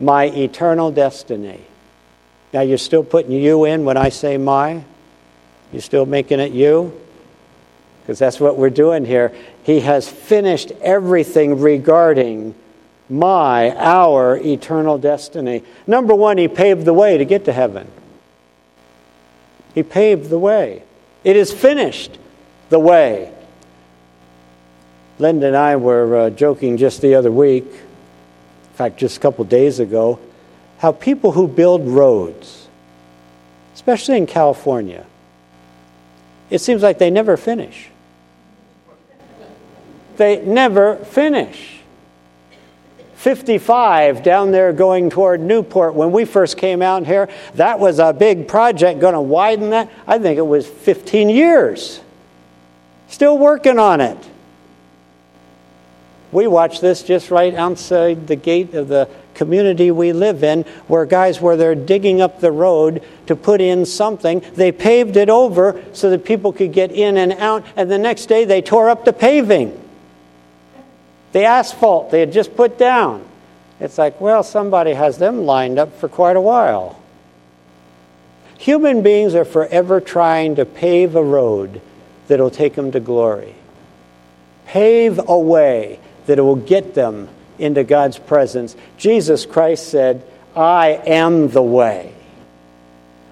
my 0.00 0.24
eternal 0.24 0.90
destiny. 0.90 1.60
Now, 2.52 2.62
you're 2.62 2.78
still 2.78 3.04
putting 3.04 3.32
you 3.32 3.64
in 3.64 3.84
when 3.84 3.96
I 3.96 4.08
say 4.08 4.38
my? 4.38 4.84
You're 5.72 5.82
still 5.82 6.06
making 6.06 6.40
it 6.40 6.52
you? 6.52 6.92
because 8.06 8.20
that's 8.20 8.38
what 8.38 8.56
we're 8.56 8.70
doing 8.70 9.04
here. 9.04 9.34
He 9.64 9.80
has 9.80 10.08
finished 10.08 10.70
everything 10.80 11.60
regarding 11.60 12.54
my, 13.08 13.74
our 13.76 14.36
eternal 14.36 14.96
destiny. 14.96 15.64
Number 15.88 16.14
one, 16.14 16.38
He 16.38 16.46
paved 16.46 16.84
the 16.84 16.94
way 16.94 17.18
to 17.18 17.24
get 17.24 17.46
to 17.46 17.52
heaven. 17.52 17.90
He 19.74 19.82
paved 19.82 20.30
the 20.30 20.38
way. 20.38 20.84
It 21.26 21.34
is 21.34 21.52
finished, 21.52 22.18
the 22.70 22.78
way. 22.78 23.32
Linda 25.18 25.48
and 25.48 25.56
I 25.56 25.74
were 25.74 26.16
uh, 26.16 26.30
joking 26.30 26.76
just 26.76 27.02
the 27.02 27.16
other 27.16 27.32
week, 27.32 27.64
in 27.64 28.76
fact, 28.76 28.96
just 28.96 29.16
a 29.16 29.20
couple 29.20 29.44
days 29.44 29.80
ago, 29.80 30.20
how 30.78 30.92
people 30.92 31.32
who 31.32 31.48
build 31.48 31.86
roads, 31.88 32.68
especially 33.74 34.18
in 34.18 34.26
California, 34.26 35.04
it 36.50 36.60
seems 36.60 36.82
like 36.82 36.98
they 36.98 37.10
never 37.10 37.36
finish 37.36 37.90
they 40.16 40.44
never 40.44 40.96
finish. 40.96 41.75
55 43.26 44.22
down 44.22 44.52
there 44.52 44.72
going 44.72 45.10
toward 45.10 45.40
Newport. 45.40 45.96
When 45.96 46.12
we 46.12 46.24
first 46.24 46.56
came 46.56 46.80
out 46.80 47.06
here, 47.06 47.28
that 47.54 47.80
was 47.80 47.98
a 47.98 48.12
big 48.12 48.46
project 48.46 49.00
going 49.00 49.14
to 49.14 49.20
widen 49.20 49.70
that. 49.70 49.90
I 50.06 50.20
think 50.20 50.38
it 50.38 50.46
was 50.46 50.64
15 50.64 51.28
years. 51.28 52.00
Still 53.08 53.36
working 53.36 53.80
on 53.80 54.00
it. 54.00 54.16
We 56.30 56.46
watched 56.46 56.80
this 56.80 57.02
just 57.02 57.32
right 57.32 57.52
outside 57.52 58.28
the 58.28 58.36
gate 58.36 58.74
of 58.74 58.86
the 58.86 59.08
community 59.34 59.90
we 59.90 60.12
live 60.12 60.44
in, 60.44 60.62
where 60.86 61.04
guys, 61.04 61.40
where 61.40 61.56
they're 61.56 61.74
digging 61.74 62.20
up 62.20 62.38
the 62.38 62.52
road 62.52 63.02
to 63.26 63.34
put 63.34 63.60
in 63.60 63.84
something, 63.86 64.40
they 64.54 64.70
paved 64.70 65.16
it 65.16 65.28
over 65.28 65.84
so 65.92 66.10
that 66.10 66.24
people 66.24 66.52
could 66.52 66.72
get 66.72 66.92
in 66.92 67.16
and 67.16 67.32
out, 67.32 67.66
and 67.74 67.90
the 67.90 67.98
next 67.98 68.26
day 68.26 68.44
they 68.44 68.62
tore 68.62 68.88
up 68.88 69.04
the 69.04 69.12
paving 69.12 69.82
the 71.36 71.44
asphalt 71.44 72.10
they 72.10 72.20
had 72.20 72.32
just 72.32 72.56
put 72.56 72.78
down. 72.78 73.22
It's 73.78 73.98
like, 73.98 74.22
well, 74.22 74.42
somebody 74.42 74.94
has 74.94 75.18
them 75.18 75.44
lined 75.44 75.78
up 75.78 75.94
for 76.00 76.08
quite 76.08 76.34
a 76.34 76.40
while. 76.40 76.98
Human 78.56 79.02
beings 79.02 79.34
are 79.34 79.44
forever 79.44 80.00
trying 80.00 80.56
to 80.56 80.64
pave 80.64 81.14
a 81.14 81.22
road 81.22 81.82
that 82.28 82.40
will 82.40 82.48
take 82.48 82.74
them 82.74 82.90
to 82.92 83.00
glory. 83.00 83.54
Pave 84.64 85.20
a 85.28 85.38
way 85.38 86.00
that 86.24 86.38
will 86.38 86.56
get 86.56 86.94
them 86.94 87.28
into 87.58 87.84
God's 87.84 88.18
presence. 88.18 88.74
Jesus 88.96 89.44
Christ 89.44 89.90
said, 89.90 90.26
I 90.56 91.02
am 91.04 91.50
the 91.50 91.62
way. 91.62 92.14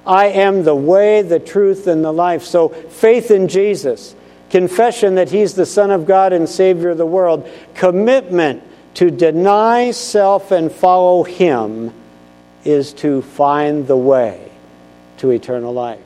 I 0.06 0.26
am 0.26 0.64
the 0.64 0.74
way, 0.74 1.22
the 1.22 1.40
truth, 1.40 1.86
and 1.86 2.04
the 2.04 2.12
life. 2.12 2.44
So 2.44 2.68
faith 2.68 3.30
in 3.30 3.48
Jesus 3.48 4.14
confession 4.54 5.16
that 5.16 5.30
He's 5.30 5.54
the 5.54 5.66
Son 5.66 5.90
of 5.90 6.06
God 6.06 6.32
and 6.32 6.48
Savior 6.48 6.90
of 6.90 6.96
the 6.96 7.04
world, 7.04 7.50
commitment 7.74 8.62
to 8.94 9.10
deny 9.10 9.90
self 9.90 10.52
and 10.52 10.70
follow 10.70 11.24
Him 11.24 11.92
is 12.64 12.92
to 12.92 13.22
find 13.22 13.88
the 13.88 13.96
way 13.96 14.48
to 15.16 15.30
eternal 15.30 15.72
life. 15.72 15.98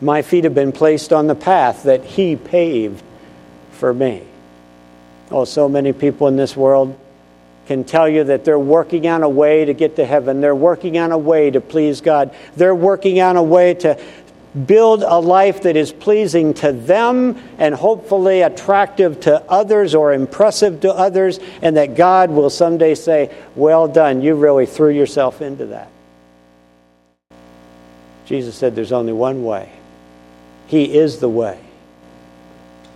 My 0.00 0.22
feet 0.22 0.42
have 0.42 0.54
been 0.56 0.72
placed 0.72 1.12
on 1.12 1.28
the 1.28 1.36
path 1.36 1.84
that 1.84 2.02
He 2.02 2.34
paved 2.34 3.04
for 3.70 3.94
me. 3.94 4.24
Oh, 5.30 5.44
so 5.44 5.68
many 5.68 5.92
people 5.92 6.26
in 6.26 6.34
this 6.34 6.56
world 6.56 6.98
can 7.66 7.84
tell 7.84 8.08
you 8.08 8.24
that 8.24 8.44
they're 8.44 8.58
working 8.58 9.06
on 9.06 9.22
a 9.22 9.28
way 9.28 9.64
to 9.64 9.74
get 9.74 9.94
to 9.94 10.04
heaven. 10.04 10.40
They're 10.40 10.56
working 10.56 10.98
on 10.98 11.12
a 11.12 11.18
way 11.18 11.52
to 11.52 11.60
please 11.60 12.00
God. 12.00 12.34
They're 12.56 12.74
working 12.74 13.20
on 13.20 13.36
a 13.36 13.42
way 13.44 13.74
to, 13.74 13.96
build 14.66 15.02
a 15.02 15.18
life 15.18 15.62
that 15.62 15.76
is 15.76 15.92
pleasing 15.92 16.54
to 16.54 16.72
them 16.72 17.40
and 17.58 17.74
hopefully 17.74 18.42
attractive 18.42 19.20
to 19.20 19.40
others 19.50 19.94
or 19.94 20.12
impressive 20.12 20.80
to 20.80 20.92
others, 20.92 21.38
and 21.62 21.76
that 21.76 21.94
God 21.94 22.30
will 22.30 22.50
someday 22.50 22.94
say, 22.94 23.34
Well 23.54 23.86
done, 23.88 24.22
you 24.22 24.34
really 24.34 24.66
threw 24.66 24.90
yourself 24.90 25.40
into 25.40 25.66
that. 25.66 25.90
Jesus 28.26 28.54
said 28.54 28.74
there's 28.74 28.92
only 28.92 29.12
one 29.12 29.44
way. 29.44 29.70
He 30.66 30.96
is 30.96 31.18
the 31.18 31.28
way. 31.28 31.60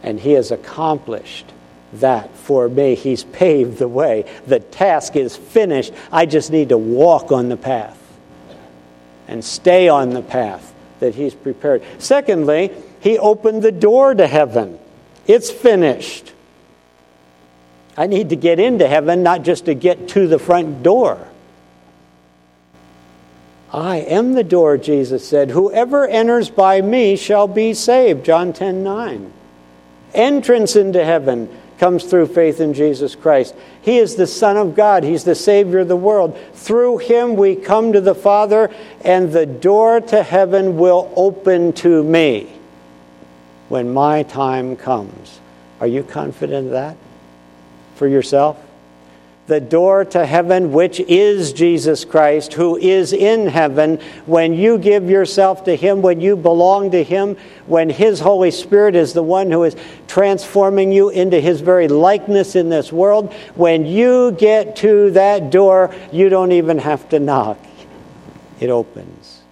And 0.02 0.20
He 0.20 0.32
has 0.32 0.50
accomplished 0.50 1.46
that 1.94 2.34
for 2.36 2.68
me. 2.68 2.94
He's 2.94 3.24
paved 3.24 3.78
the 3.78 3.88
way. 3.88 4.30
The 4.46 4.60
task 4.60 5.16
is 5.16 5.36
finished. 5.36 5.92
I 6.12 6.26
just 6.26 6.50
need 6.50 6.68
to 6.70 6.78
walk 6.78 7.32
on 7.32 7.48
the 7.48 7.56
path 7.56 7.98
and 9.26 9.44
stay 9.44 9.88
on 9.88 10.10
the 10.10 10.22
path 10.22 10.73
that 11.00 11.14
He's 11.14 11.34
prepared. 11.34 11.82
Secondly, 11.98 12.70
He 13.00 13.18
opened 13.18 13.62
the 13.62 13.72
door 13.72 14.14
to 14.14 14.26
heaven. 14.26 14.78
It's 15.26 15.50
finished. 15.50 16.32
I 17.96 18.06
need 18.06 18.30
to 18.30 18.36
get 18.36 18.58
into 18.58 18.88
heaven, 18.88 19.22
not 19.22 19.42
just 19.42 19.66
to 19.66 19.74
get 19.74 20.08
to 20.08 20.26
the 20.26 20.38
front 20.38 20.82
door. 20.82 21.28
I 23.72 23.96
am 23.96 24.34
the 24.34 24.44
door, 24.44 24.78
Jesus 24.78 25.26
said. 25.26 25.50
Whoever 25.50 26.06
enters 26.06 26.48
by 26.48 26.80
me 26.80 27.16
shall 27.16 27.48
be 27.48 27.74
saved. 27.74 28.24
John 28.24 28.52
10 28.52 28.84
9. 28.84 29.32
Entrance 30.14 30.76
into 30.76 31.04
heaven 31.04 31.48
comes 31.78 32.04
through 32.04 32.26
faith 32.26 32.60
in 32.60 32.72
Jesus 32.74 33.14
Christ. 33.14 33.54
He 33.82 33.98
is 33.98 34.16
the 34.16 34.26
Son 34.26 34.56
of 34.56 34.74
God, 34.74 35.04
He's 35.04 35.24
the 35.24 35.34
Savior 35.34 35.80
of 35.80 35.88
the 35.88 35.96
world. 35.96 36.38
Through 36.54 36.98
Him 36.98 37.36
we 37.36 37.56
come 37.56 37.92
to 37.92 38.00
the 38.00 38.14
Father, 38.14 38.70
and 39.02 39.32
the 39.32 39.46
door 39.46 40.00
to 40.00 40.22
heaven 40.22 40.76
will 40.78 41.12
open 41.16 41.72
to 41.74 42.02
me 42.02 42.50
when 43.68 43.92
my 43.92 44.22
time 44.22 44.76
comes. 44.76 45.40
Are 45.80 45.86
you 45.86 46.02
confident 46.02 46.66
of 46.66 46.72
that 46.72 46.96
for 47.96 48.06
yourself? 48.06 48.63
The 49.46 49.60
door 49.60 50.04
to 50.06 50.24
heaven, 50.24 50.72
which 50.72 51.00
is 51.00 51.52
Jesus 51.52 52.04
Christ, 52.04 52.54
who 52.54 52.76
is 52.76 53.12
in 53.12 53.46
heaven, 53.46 54.00
when 54.24 54.54
you 54.54 54.78
give 54.78 55.10
yourself 55.10 55.64
to 55.64 55.76
Him, 55.76 56.00
when 56.00 56.20
you 56.20 56.34
belong 56.34 56.90
to 56.92 57.04
Him, 57.04 57.36
when 57.66 57.90
His 57.90 58.20
Holy 58.20 58.50
Spirit 58.50 58.96
is 58.96 59.12
the 59.12 59.22
one 59.22 59.50
who 59.50 59.64
is 59.64 59.76
transforming 60.08 60.92
you 60.92 61.10
into 61.10 61.40
His 61.40 61.60
very 61.60 61.88
likeness 61.88 62.56
in 62.56 62.70
this 62.70 62.90
world, 62.90 63.32
when 63.54 63.84
you 63.84 64.32
get 64.32 64.76
to 64.76 65.10
that 65.10 65.50
door, 65.50 65.94
you 66.10 66.30
don't 66.30 66.52
even 66.52 66.78
have 66.78 67.06
to 67.10 67.20
knock. 67.20 67.58
It 68.60 68.70
opens. 68.70 69.42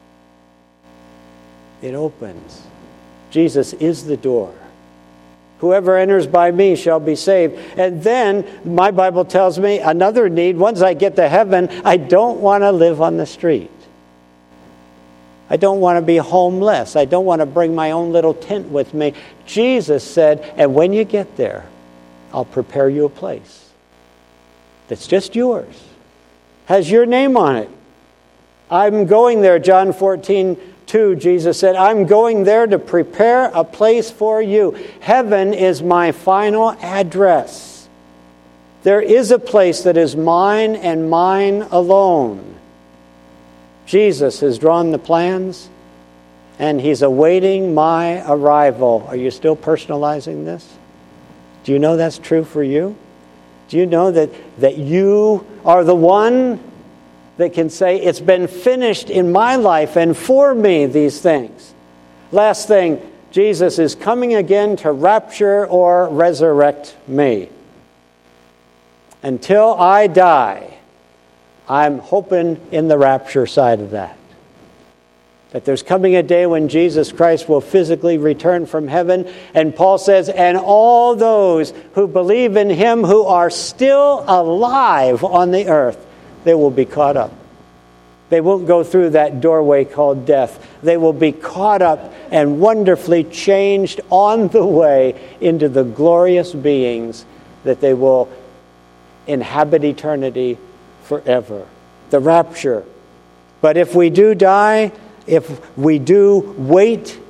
It 1.83 1.94
opens. 1.94 2.62
Jesus 3.31 3.74
is 3.74 4.07
the 4.07 4.16
door. 4.16 4.55
Whoever 5.62 5.96
enters 5.96 6.27
by 6.27 6.51
me 6.51 6.75
shall 6.75 6.98
be 6.98 7.14
saved. 7.14 7.57
And 7.79 8.03
then 8.03 8.44
my 8.64 8.90
Bible 8.90 9.25
tells 9.25 9.61
me 9.61 9.79
another 9.79 10.29
need 10.29 10.57
once 10.57 10.83
I 10.83 10.92
get 10.92 11.14
to 11.16 11.29
heaven, 11.29 11.68
I 11.85 11.98
don't 11.98 12.40
want 12.40 12.62
to 12.62 12.72
live 12.72 13.01
on 13.01 13.16
the 13.16 13.27
street. 13.27 13.70
I 15.48 15.57
don't 15.57 15.79
want 15.79 15.98
to 15.98 16.03
be 16.03 16.16
homeless. 16.16 16.96
I 16.96 17.05
don't 17.05 17.25
want 17.25 17.42
to 17.42 17.46
bring 17.46 17.77
my 17.77 17.92
own 17.92 18.11
little 18.11 18.35
tent 18.35 18.70
with 18.70 18.92
me. 18.92 19.14
Jesus 19.46 20.03
said, 20.03 20.53
and 20.57 20.75
when 20.75 20.92
you 20.92 21.05
get 21.05 21.37
there, 21.37 21.64
I'll 22.33 22.44
prepare 22.44 22.88
you 22.88 23.05
a 23.05 23.09
place 23.09 23.70
that's 24.88 25.07
just 25.07 25.37
yours, 25.37 25.81
has 26.66 26.90
your 26.90 27.07
name 27.07 27.37
on 27.37 27.55
it. 27.55 27.70
I'm 28.68 29.07
going 29.07 29.42
there, 29.42 29.61
John 29.61 29.92
14, 29.92 30.71
2, 30.87 31.16
Jesus 31.16 31.59
said, 31.59 31.77
I'm 31.77 32.07
going 32.07 32.45
there 32.45 32.66
to 32.66 32.79
prepare 32.79 33.51
a 33.55 33.64
place 33.64 34.11
for 34.11 34.42
you. 34.42 34.73
Heaven 35.01 35.55
is 35.55 35.83
my 35.83 36.12
final 36.12 36.73
address. 36.73 37.88
There 38.83 39.01
is 39.01 39.31
a 39.31 39.38
place 39.38 39.83
that 39.83 39.97
is 39.97 40.16
mine 40.16 40.75
and 40.75 41.09
mine 41.09 41.62
alone. 41.71 42.57
Jesus 43.87 44.40
has 44.40 44.59
drawn 44.59 44.90
the 44.90 44.99
plans 44.99 45.68
and 46.59 46.81
he's 46.81 47.03
awaiting 47.03 47.75
my 47.75 48.29
arrival. 48.31 49.05
Are 49.09 49.16
you 49.16 49.31
still 49.31 49.57
personalizing 49.57 50.45
this? 50.45 50.68
Do 51.64 51.73
you 51.73 51.79
know 51.79 51.97
that's 51.97 52.18
true 52.18 52.45
for 52.45 52.62
you? 52.62 52.97
Do 53.68 53.77
you 53.79 53.87
know 53.87 54.11
that, 54.11 54.31
that 54.61 54.79
you 54.79 55.47
are 55.64 55.85
the 55.85 55.95
one 55.95 56.61
that 57.37 57.55
can 57.55 57.71
say, 57.71 58.01
It's 58.01 58.21
been 58.21 58.47
finished 58.47 59.11
in 59.11 59.33
my 59.33 59.57
life 59.57 59.97
and 59.97 60.16
for 60.16 60.55
me, 60.55 60.87
these 60.87 61.21
things? 61.21 61.75
Last 62.31 62.68
thing, 62.68 63.01
Jesus 63.31 63.79
is 63.79 63.95
coming 63.95 64.35
again 64.35 64.77
to 64.79 64.92
rapture 64.92 65.66
or 65.66 66.09
resurrect 66.09 66.97
me. 67.09 67.49
Until 69.23 69.75
I 69.75 70.07
die, 70.07 70.79
I'm 71.68 71.99
hoping 71.99 72.61
in 72.71 72.88
the 72.88 72.99
rapture 72.99 73.47
side 73.47 73.81
of 73.81 73.92
that. 73.92 74.18
That 75.53 75.64
there's 75.64 75.83
coming 75.83 76.16
a 76.16 76.23
day 76.23 76.47
when 76.47 76.68
Jesus 76.68 77.12
Christ 77.12 77.49
will 77.49 77.61
physically 77.61 78.18
return 78.18 78.66
from 78.66 78.88
heaven. 78.88 79.31
And 79.55 79.77
Paul 79.77 79.99
says, 79.99 80.29
and 80.29 80.57
all 80.57 81.14
those 81.14 81.73
who 81.95 82.09
believe 82.09 82.57
in 82.57 82.71
him 82.71 83.05
who 83.05 83.25
are 83.25 83.51
still 83.51 84.25
alive 84.27 85.23
on 85.23 85.51
the 85.51 85.68
earth, 85.68 86.05
they 86.44 86.55
will 86.55 86.70
be 86.70 86.85
caught 86.85 87.16
up. 87.16 87.33
They 88.31 88.40
won't 88.40 88.66
go 88.66 88.83
through 88.83 89.11
that 89.11 89.42
doorway 89.42 89.85
called 89.85 90.24
death. 90.24 90.66
They 90.83 90.96
will 90.96 91.12
be 91.12 91.33
caught 91.33 91.83
up 91.83 92.14
and 92.31 92.61
wonderfully 92.61 93.24
changed 93.24 94.00
on 94.09 94.48
the 94.48 94.64
way 94.64 95.37
into 95.40 95.68
the 95.68 95.85
glorious 95.85 96.55
beings 96.55 97.26
that 97.64 97.81
they 97.81 97.92
will 97.92 98.31
inhabit 99.26 99.85
eternity 99.85 100.57
forever. 101.05 101.66
The 102.09 102.20
rapture. 102.20 102.85
But 103.61 103.76
if 103.76 103.94
we 103.94 104.09
do 104.09 104.35
die, 104.35 104.92
if 105.26 105.76
we 105.76 105.98
do 105.98 106.55
wait 106.57 107.20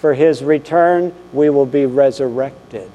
for 0.00 0.14
his 0.14 0.42
return, 0.42 1.14
we 1.32 1.50
will 1.50 1.66
be 1.66 1.86
resurrected. 1.86 2.90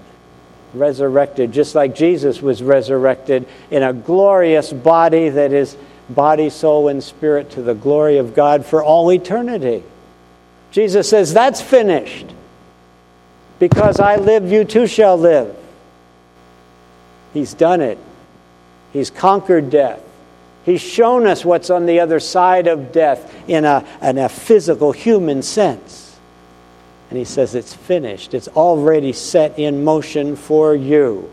Resurrected, 0.73 1.51
just 1.51 1.75
like 1.75 1.95
Jesus 1.95 2.41
was 2.41 2.63
resurrected 2.63 3.47
in 3.69 3.83
a 3.83 3.93
glorious 3.93 4.71
body 4.71 5.29
that 5.29 5.51
is 5.51 5.75
body, 6.09 6.49
soul, 6.49 6.87
and 6.87 7.03
spirit 7.03 7.51
to 7.51 7.61
the 7.61 7.73
glory 7.73 8.17
of 8.17 8.33
God 8.33 8.65
for 8.65 8.83
all 8.83 9.11
eternity. 9.11 9.83
Jesus 10.71 11.09
says, 11.09 11.33
That's 11.33 11.61
finished. 11.61 12.27
Because 13.59 13.99
I 13.99 14.15
live, 14.15 14.51
you 14.51 14.63
too 14.63 14.87
shall 14.87 15.17
live. 15.17 15.55
He's 17.33 17.53
done 17.53 17.81
it. 17.81 17.99
He's 18.91 19.09
conquered 19.11 19.69
death. 19.69 20.01
He's 20.65 20.81
shown 20.81 21.27
us 21.27 21.45
what's 21.45 21.69
on 21.69 21.85
the 21.85 21.99
other 21.99 22.19
side 22.19 22.67
of 22.67 22.91
death 22.91 23.33
in 23.47 23.65
a, 23.65 23.85
in 24.01 24.17
a 24.17 24.29
physical, 24.29 24.91
human 24.91 25.41
sense. 25.41 26.00
And 27.11 27.17
he 27.17 27.25
says, 27.25 27.55
It's 27.55 27.73
finished. 27.73 28.33
It's 28.33 28.47
already 28.47 29.11
set 29.11 29.59
in 29.59 29.83
motion 29.83 30.37
for 30.37 30.73
you. 30.73 31.29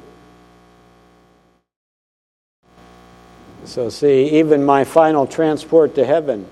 So, 3.64 3.88
see, 3.88 4.40
even 4.40 4.64
my 4.64 4.82
final 4.82 5.26
transport 5.26 5.94
to 5.94 6.04
heaven, 6.04 6.46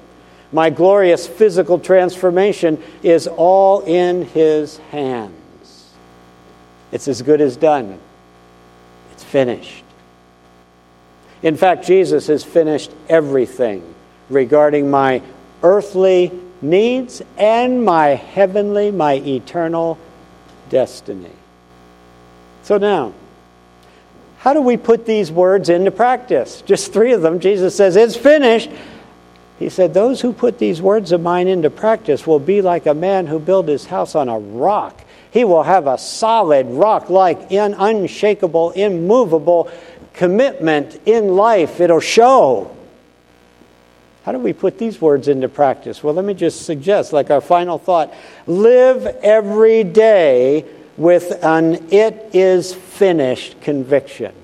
my 0.53 0.71
glorious 0.71 1.27
physical 1.27 1.81
transformation 1.81 2.81
is 3.03 3.27
all 3.27 3.81
in 3.81 4.23
His 4.27 4.79
hands. 4.93 5.93
It's 6.93 7.09
as 7.09 7.21
good 7.23 7.41
as 7.41 7.57
done, 7.57 7.99
it's 9.11 9.25
finished. 9.25 9.83
In 11.43 11.57
fact, 11.57 11.85
Jesus 11.85 12.29
has 12.29 12.45
finished 12.45 12.93
everything 13.09 13.83
regarding 14.31 14.89
my 14.89 15.21
earthly 15.65 16.31
needs 16.63 17.23
and 17.37 17.85
my 17.85 18.09
heavenly, 18.09 18.91
my 18.91 19.15
eternal 19.15 19.99
destiny. 20.69 21.31
So 22.63 22.79
now, 22.79 23.13
how 24.39 24.53
do 24.53 24.61
we 24.61 24.77
put 24.77 25.07
these 25.07 25.31
words 25.33 25.69
into 25.69 25.91
practice? 25.91 26.63
Just 26.63 26.93
three 26.93 27.13
of 27.13 27.23
them. 27.23 27.41
Jesus 27.41 27.75
says, 27.75 27.97
It's 27.97 28.17
finished. 28.17 28.71
He 29.59 29.69
said, 29.69 29.95
Those 29.95 30.21
who 30.21 30.33
put 30.33 30.59
these 30.59 30.83
words 30.83 31.13
of 31.13 31.21
mine 31.21 31.49
into 31.49 31.71
practice 31.71 32.27
will 32.27 32.39
be 32.39 32.63
like 32.63 32.87
a 32.87 32.95
man 32.95 33.27
who 33.27 33.39
built 33.39 33.69
his 33.69 33.87
house 33.87 34.15
on 34.15 34.29
a 34.29 34.39
rock. 34.39 35.03
He 35.31 35.45
will 35.45 35.63
have 35.63 35.87
a 35.87 35.99
solid 35.99 36.67
rock 36.67 37.11
like, 37.11 37.51
unshakable, 37.51 38.73
immovable 38.73 39.71
commitment 40.13 41.01
in 41.07 41.37
life. 41.37 41.81
It'll 41.81 42.01
show. 42.01 42.76
How 44.27 44.33
do 44.33 44.41
we 44.41 44.53
put 44.53 44.77
these 44.77 45.01
words 45.01 45.29
into 45.29 45.49
practice? 45.49 46.03
Well, 46.03 46.13
let 46.13 46.25
me 46.25 46.35
just 46.35 46.67
suggest, 46.67 47.13
like 47.13 47.31
our 47.31 47.41
final 47.41 47.79
thought, 47.79 48.13
live 48.49 49.07
every 49.07 49.85
day 49.85 50.65
with 50.97 51.45
an 51.45 51.93
it 51.93 52.31
is 52.35 52.75
finished 52.75 53.61
conviction. 53.61 54.35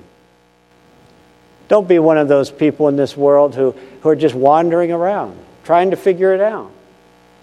Don't 1.66 1.88
be 1.88 1.98
one 1.98 2.16
of 2.16 2.28
those 2.28 2.48
people 2.48 2.86
in 2.86 2.94
this 2.94 3.16
world 3.16 3.56
who, 3.56 3.72
who 4.02 4.08
are 4.08 4.14
just 4.14 4.36
wandering 4.36 4.92
around, 4.92 5.36
trying 5.64 5.90
to 5.90 5.96
figure 5.96 6.32
it 6.32 6.40
out, 6.40 6.70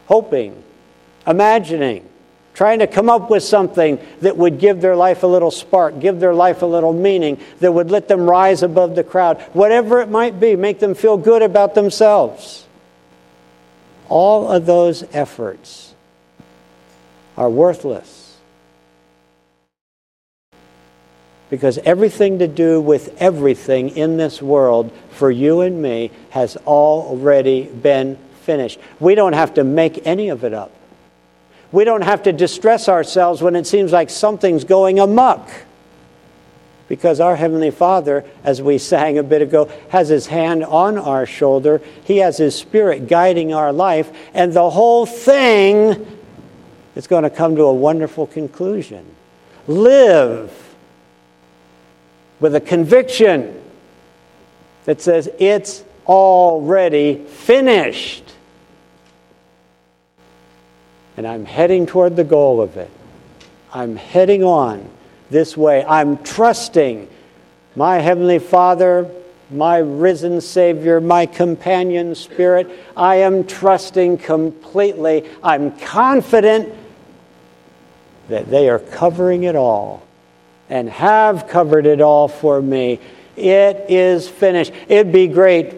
hoping, 0.06 0.64
imagining, 1.28 2.08
trying 2.60 2.80
to 2.80 2.88
come 2.88 3.10
up 3.10 3.30
with 3.30 3.42
something 3.42 3.98
that 4.20 4.36
would 4.36 4.60
give 4.60 4.82
their 4.82 4.98
life 4.98 5.24
a 5.24 5.28
little 5.28 5.50
spark, 5.50 5.98
give 6.02 6.20
their 6.20 6.34
life 6.34 6.62
a 6.62 6.66
little 6.66 6.92
meaning, 6.92 7.40
that 7.62 7.72
would 7.72 7.90
let 7.90 8.10
them 8.10 8.30
rise 8.30 8.64
above 8.64 8.96
the 8.96 9.04
crowd, 9.04 9.40
whatever 9.54 10.02
it 10.02 10.10
might 10.10 10.42
be, 10.42 10.58
make 10.58 10.78
them 10.80 10.94
feel 10.94 11.16
good 11.16 11.42
about 11.42 11.74
themselves. 11.74 12.68
All 14.10 14.52
of 14.52 14.66
those 14.66 15.06
efforts 15.14 15.96
are 17.38 17.50
worthless 17.50 18.36
Because 21.50 21.78
everything 21.80 22.40
to 22.40 22.48
do 22.48 22.82
with 22.82 23.16
everything 23.22 23.96
in 23.96 24.18
this 24.18 24.42
world 24.42 24.92
for 25.12 25.32
you 25.32 25.62
and 25.62 25.82
me 25.82 26.12
has 26.32 26.58
already 26.58 27.64
been 27.64 28.18
finished. 28.42 28.82
We 29.00 29.16
don't 29.16 29.32
have 29.32 29.54
to 29.54 29.64
make 29.64 30.06
any 30.06 30.28
of 30.28 30.44
it 30.44 30.54
up. 30.54 30.72
We 31.72 31.84
don't 31.84 32.02
have 32.02 32.24
to 32.24 32.34
distress 32.34 32.90
ourselves 32.90 33.42
when 33.42 33.56
it 33.56 33.68
seems 33.68 33.92
like 33.92 34.10
something's 34.10 34.64
going 34.64 35.00
amuck. 35.00 35.50
Because 36.88 37.20
our 37.20 37.36
Heavenly 37.36 37.70
Father, 37.70 38.26
as 38.44 38.64
we 38.64 38.80
sang 38.80 39.20
a 39.20 39.24
bit 39.24 39.44
ago, 39.44 39.70
has 39.90 40.10
His 40.10 40.26
hand 40.26 40.66
on 40.66 40.98
our 40.98 41.28
shoulder. 41.28 41.82
He 42.04 42.18
has 42.18 42.38
His 42.38 42.56
Spirit 42.56 43.08
guiding 43.08 43.54
our 43.54 43.72
life, 43.72 44.12
and 44.34 44.52
the 44.54 44.72
whole 44.72 45.06
thing 45.06 46.08
is 46.96 47.06
going 47.06 47.24
to 47.24 47.30
come 47.30 47.56
to 47.58 47.64
a 47.64 47.74
wonderful 47.74 48.26
conclusion. 48.26 49.06
Live 49.68 50.76
with 52.40 52.56
a 52.56 52.62
conviction 52.62 53.62
that 54.86 55.00
says 55.00 55.30
it's 55.38 55.84
already 56.08 57.24
finished. 57.26 58.24
And 61.20 61.28
I'm 61.28 61.44
heading 61.44 61.86
toward 61.86 62.16
the 62.16 62.24
goal 62.24 62.62
of 62.62 62.78
it. 62.78 62.90
I'm 63.74 63.98
heading 63.98 64.42
on 64.42 64.90
this 65.30 65.58
way. 65.58 65.84
I'm 65.84 66.24
trusting 66.24 67.10
my 67.76 68.00
Heavenly 68.00 68.40
Father, 68.40 69.12
my 69.52 69.80
risen 69.80 70.40
Savior, 70.40 71.02
my 71.02 71.26
companion 71.26 72.16
spirit. 72.16 72.72
I 72.96 73.18
am 73.18 73.46
trusting 73.46 74.20
completely. 74.20 75.30
I'm 75.44 75.78
confident 75.80 76.74
that 78.30 78.50
they 78.50 78.70
are 78.70 78.80
covering 78.80 79.44
it 79.44 79.58
all 79.58 80.04
and 80.70 80.88
have 80.88 81.50
covered 81.50 81.86
it 81.86 82.00
all 82.00 82.30
for 82.30 82.62
me. 82.62 82.98
It 83.36 83.88
is 83.90 84.30
finished. 84.30 84.72
It'd 84.88 85.12
be 85.12 85.28
great 85.28 85.74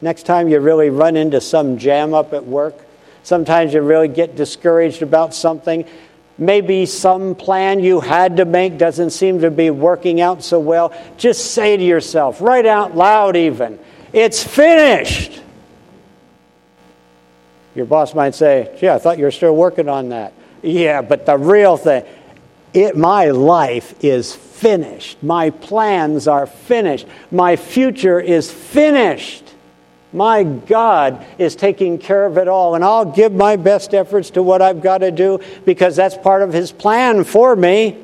next 0.00 0.24
time 0.24 0.48
you 0.48 0.58
really 0.58 0.90
run 0.90 1.14
into 1.14 1.40
some 1.40 1.78
jam 1.78 2.14
up 2.14 2.32
at 2.32 2.44
work. 2.44 2.74
Sometimes 3.22 3.72
you 3.72 3.80
really 3.82 4.08
get 4.08 4.36
discouraged 4.36 5.02
about 5.02 5.34
something. 5.34 5.84
maybe 6.38 6.86
some 6.86 7.34
plan 7.34 7.78
you 7.80 8.00
had 8.00 8.38
to 8.38 8.44
make 8.44 8.78
doesn't 8.78 9.10
seem 9.10 9.40
to 9.40 9.50
be 9.50 9.70
working 9.70 10.20
out 10.20 10.42
so 10.42 10.58
well, 10.58 10.92
just 11.16 11.52
say 11.52 11.76
to 11.76 11.82
yourself, 11.84 12.40
right 12.40 12.66
out 12.66 12.96
loud 12.96 13.36
even, 13.36 13.78
it's 14.12 14.42
finished. 14.42 15.40
Your 17.74 17.86
boss 17.86 18.14
might 18.14 18.34
say, 18.34 18.74
Gee, 18.78 18.88
I 18.88 18.98
thought 18.98 19.18
you 19.18 19.24
were 19.24 19.30
still 19.30 19.54
working 19.56 19.88
on 19.88 20.10
that. 20.10 20.32
Yeah, 20.62 21.02
but 21.02 21.26
the 21.26 21.36
real 21.38 21.76
thing, 21.76 22.04
it, 22.74 22.96
my 22.96 23.30
life 23.30 23.94
is 24.04 24.34
finished. 24.34 25.22
My 25.22 25.50
plans 25.50 26.28
are 26.28 26.46
finished. 26.46 27.06
My 27.30 27.56
future 27.56 28.20
is 28.20 28.50
finished. 28.50 29.41
My 30.12 30.44
God 30.44 31.24
is 31.38 31.56
taking 31.56 31.98
care 31.98 32.26
of 32.26 32.36
it 32.36 32.46
all, 32.46 32.74
and 32.74 32.84
I'll 32.84 33.06
give 33.06 33.32
my 33.32 33.56
best 33.56 33.94
efforts 33.94 34.30
to 34.30 34.42
what 34.42 34.60
I've 34.60 34.82
got 34.82 34.98
to 34.98 35.10
do 35.10 35.40
because 35.64 35.96
that's 35.96 36.16
part 36.16 36.42
of 36.42 36.52
His 36.52 36.70
plan 36.70 37.24
for 37.24 37.56
me. 37.56 37.96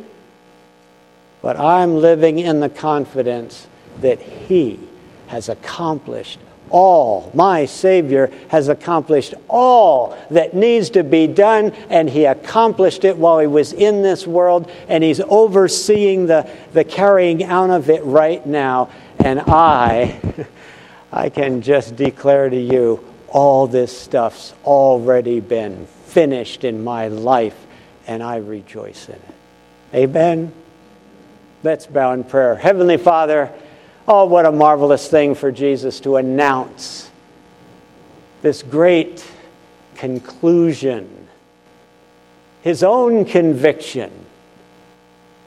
But 1.42 1.58
I'm 1.58 1.96
living 1.96 2.38
in 2.38 2.60
the 2.60 2.70
confidence 2.70 3.66
that 4.00 4.20
He 4.20 4.80
has 5.26 5.50
accomplished 5.50 6.38
all. 6.70 7.30
My 7.34 7.66
Savior 7.66 8.32
has 8.48 8.68
accomplished 8.68 9.34
all 9.48 10.16
that 10.30 10.54
needs 10.54 10.90
to 10.90 11.04
be 11.04 11.26
done, 11.26 11.72
and 11.90 12.08
He 12.08 12.24
accomplished 12.24 13.04
it 13.04 13.18
while 13.18 13.38
He 13.38 13.46
was 13.46 13.74
in 13.74 14.02
this 14.02 14.26
world, 14.26 14.70
and 14.88 15.04
He's 15.04 15.20
overseeing 15.20 16.26
the, 16.26 16.50
the 16.72 16.84
carrying 16.84 17.44
out 17.44 17.68
of 17.68 17.90
it 17.90 18.02
right 18.04 18.44
now. 18.46 18.88
And 19.18 19.40
I. 19.40 20.46
I 21.12 21.30
can 21.30 21.62
just 21.62 21.96
declare 21.96 22.50
to 22.50 22.56
you 22.56 23.04
all 23.28 23.66
this 23.66 23.96
stuff's 23.96 24.54
already 24.64 25.40
been 25.40 25.86
finished 26.06 26.64
in 26.64 26.84
my 26.84 27.08
life, 27.08 27.66
and 28.06 28.22
I 28.22 28.36
rejoice 28.36 29.08
in 29.08 29.14
it. 29.14 29.34
Amen. 29.94 30.52
Let's 31.62 31.86
bow 31.86 32.12
in 32.12 32.24
prayer. 32.24 32.56
Heavenly 32.56 32.98
Father, 32.98 33.52
oh, 34.06 34.26
what 34.26 34.46
a 34.46 34.52
marvelous 34.52 35.08
thing 35.08 35.34
for 35.34 35.50
Jesus 35.50 36.00
to 36.00 36.16
announce 36.16 37.10
this 38.42 38.62
great 38.62 39.24
conclusion, 39.96 41.28
his 42.62 42.82
own 42.82 43.24
conviction. 43.24 44.12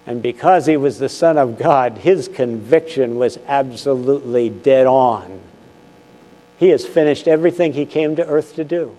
And 0.06 0.21
because 0.21 0.65
he 0.65 0.78
was 0.78 0.97
the 1.00 1.10
Son 1.10 1.38
of 1.38 1.58
God, 1.58 2.00
his 2.00 2.28
conviction 2.28 3.15
was 3.15 3.38
absolutely 3.47 4.50
dead 4.50 4.88
on. 4.88 5.39
He 6.62 6.69
has 6.69 6.86
finished 6.86 7.28
everything 7.28 7.74
He 7.74 7.88
came 7.88 8.17
to 8.17 8.28
earth 8.28 8.54
to 8.58 8.63
do. 8.63 8.95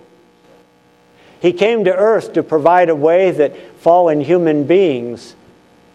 He 1.39 1.53
came 1.53 1.85
to 1.85 1.95
earth 1.95 2.33
to 2.33 2.43
provide 2.43 2.89
a 2.89 2.95
way 2.95 3.31
that 3.31 3.57
fallen 3.77 4.19
human 4.19 4.65
beings 4.65 5.33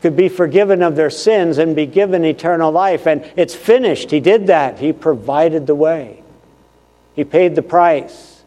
could 0.01 0.17
be 0.17 0.31
forgiven 0.31 0.81
of 0.81 0.97
their 0.97 1.11
sins 1.11 1.59
and 1.59 1.77
be 1.77 1.85
given 1.85 2.25
eternal 2.25 2.73
life. 2.73 3.07
And 3.07 3.31
it's 3.37 3.55
finished. 3.55 4.11
He 4.11 4.19
did 4.19 4.47
that. 4.47 4.79
He 4.79 4.95
provided 4.95 5.67
the 5.67 5.75
way, 5.75 6.23
He 7.15 7.25
paid 7.25 7.55
the 7.55 7.61
price. 7.61 8.43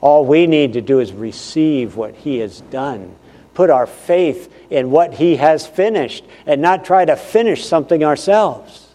All 0.00 0.24
we 0.24 0.46
need 0.46 0.72
to 0.72 0.80
do 0.80 0.98
is 0.98 1.12
receive 1.12 1.94
what 1.94 2.14
He 2.14 2.38
has 2.38 2.62
done, 2.62 3.14
put 3.52 3.68
our 3.68 3.86
faith 3.86 4.50
in 4.70 4.90
what 4.90 5.12
He 5.12 5.36
has 5.36 5.66
finished, 5.66 6.24
and 6.46 6.62
not 6.62 6.86
try 6.86 7.04
to 7.04 7.16
finish 7.16 7.66
something 7.66 8.02
ourselves. 8.02 8.87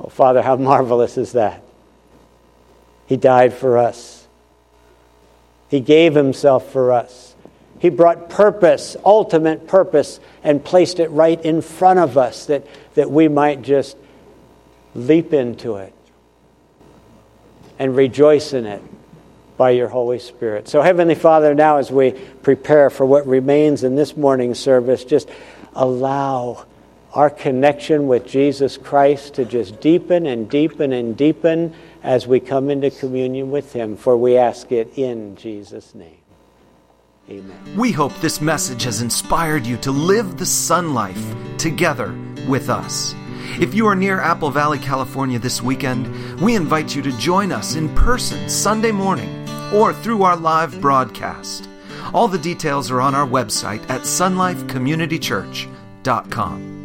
Oh, 0.00 0.08
Father, 0.08 0.42
how 0.42 0.56
marvelous 0.56 1.16
is 1.16 1.32
that? 1.32 1.62
He 3.06 3.16
died 3.16 3.54
for 3.54 3.78
us, 3.78 4.26
He 5.68 5.80
gave 5.80 6.14
Himself 6.14 6.70
for 6.72 6.92
us. 6.92 7.34
He 7.80 7.90
brought 7.90 8.28
purpose, 8.28 8.96
ultimate 9.04 9.68
purpose, 9.68 10.18
and 10.42 10.64
placed 10.64 10.98
it 10.98 11.08
right 11.10 11.40
in 11.40 11.62
front 11.62 12.00
of 12.00 12.18
us 12.18 12.46
that, 12.46 12.66
that 12.94 13.08
we 13.08 13.28
might 13.28 13.62
just 13.62 13.96
leap 14.96 15.32
into 15.32 15.76
it 15.76 15.94
and 17.78 17.94
rejoice 17.94 18.52
in 18.52 18.66
it 18.66 18.82
by 19.56 19.70
your 19.70 19.88
Holy 19.88 20.18
Spirit. 20.18 20.68
So, 20.68 20.82
Heavenly 20.82 21.14
Father, 21.14 21.54
now 21.54 21.76
as 21.76 21.90
we 21.90 22.12
prepare 22.12 22.90
for 22.90 23.06
what 23.06 23.26
remains 23.26 23.84
in 23.84 23.94
this 23.94 24.16
morning's 24.16 24.58
service, 24.58 25.04
just 25.04 25.28
allow 25.74 26.66
our 27.14 27.30
connection 27.30 28.06
with 28.06 28.26
Jesus 28.26 28.76
Christ 28.76 29.34
to 29.34 29.44
just 29.44 29.80
deepen 29.80 30.26
and 30.26 30.50
deepen 30.50 30.92
and 30.92 31.16
deepen 31.16 31.74
as 32.02 32.26
we 32.26 32.40
come 32.40 32.70
into 32.70 32.90
communion 32.90 33.50
with 33.50 33.72
Him, 33.72 33.96
for 33.96 34.16
we 34.16 34.36
ask 34.36 34.72
it 34.72 34.92
in 34.96 35.36
Jesus' 35.36 35.94
name. 35.94 36.16
Amen. 37.30 37.76
We 37.76 37.92
hope 37.92 38.14
this 38.16 38.40
message 38.40 38.82
has 38.84 39.02
inspired 39.02 39.66
you 39.66 39.76
to 39.78 39.90
live 39.90 40.38
the 40.38 40.44
SonLife 40.44 41.58
together 41.58 42.14
with 42.48 42.70
us. 42.70 43.14
If 43.60 43.74
you 43.74 43.86
are 43.86 43.94
near 43.94 44.20
Apple 44.20 44.50
Valley, 44.50 44.78
California 44.78 45.38
this 45.38 45.62
weekend, 45.62 46.40
we 46.40 46.54
invite 46.54 46.94
you 46.94 47.02
to 47.02 47.12
join 47.18 47.52
us 47.52 47.74
in 47.74 47.94
person 47.94 48.48
Sunday 48.48 48.92
morning 48.92 49.46
or 49.74 49.92
through 49.92 50.22
our 50.22 50.36
live 50.36 50.80
broadcast. 50.80 51.68
All 52.14 52.28
the 52.28 52.38
details 52.38 52.90
are 52.90 53.02
on 53.02 53.14
our 53.14 53.26
website 53.26 53.82
at 53.90 54.00
sonlifecommunitychurch.com. 54.02 56.77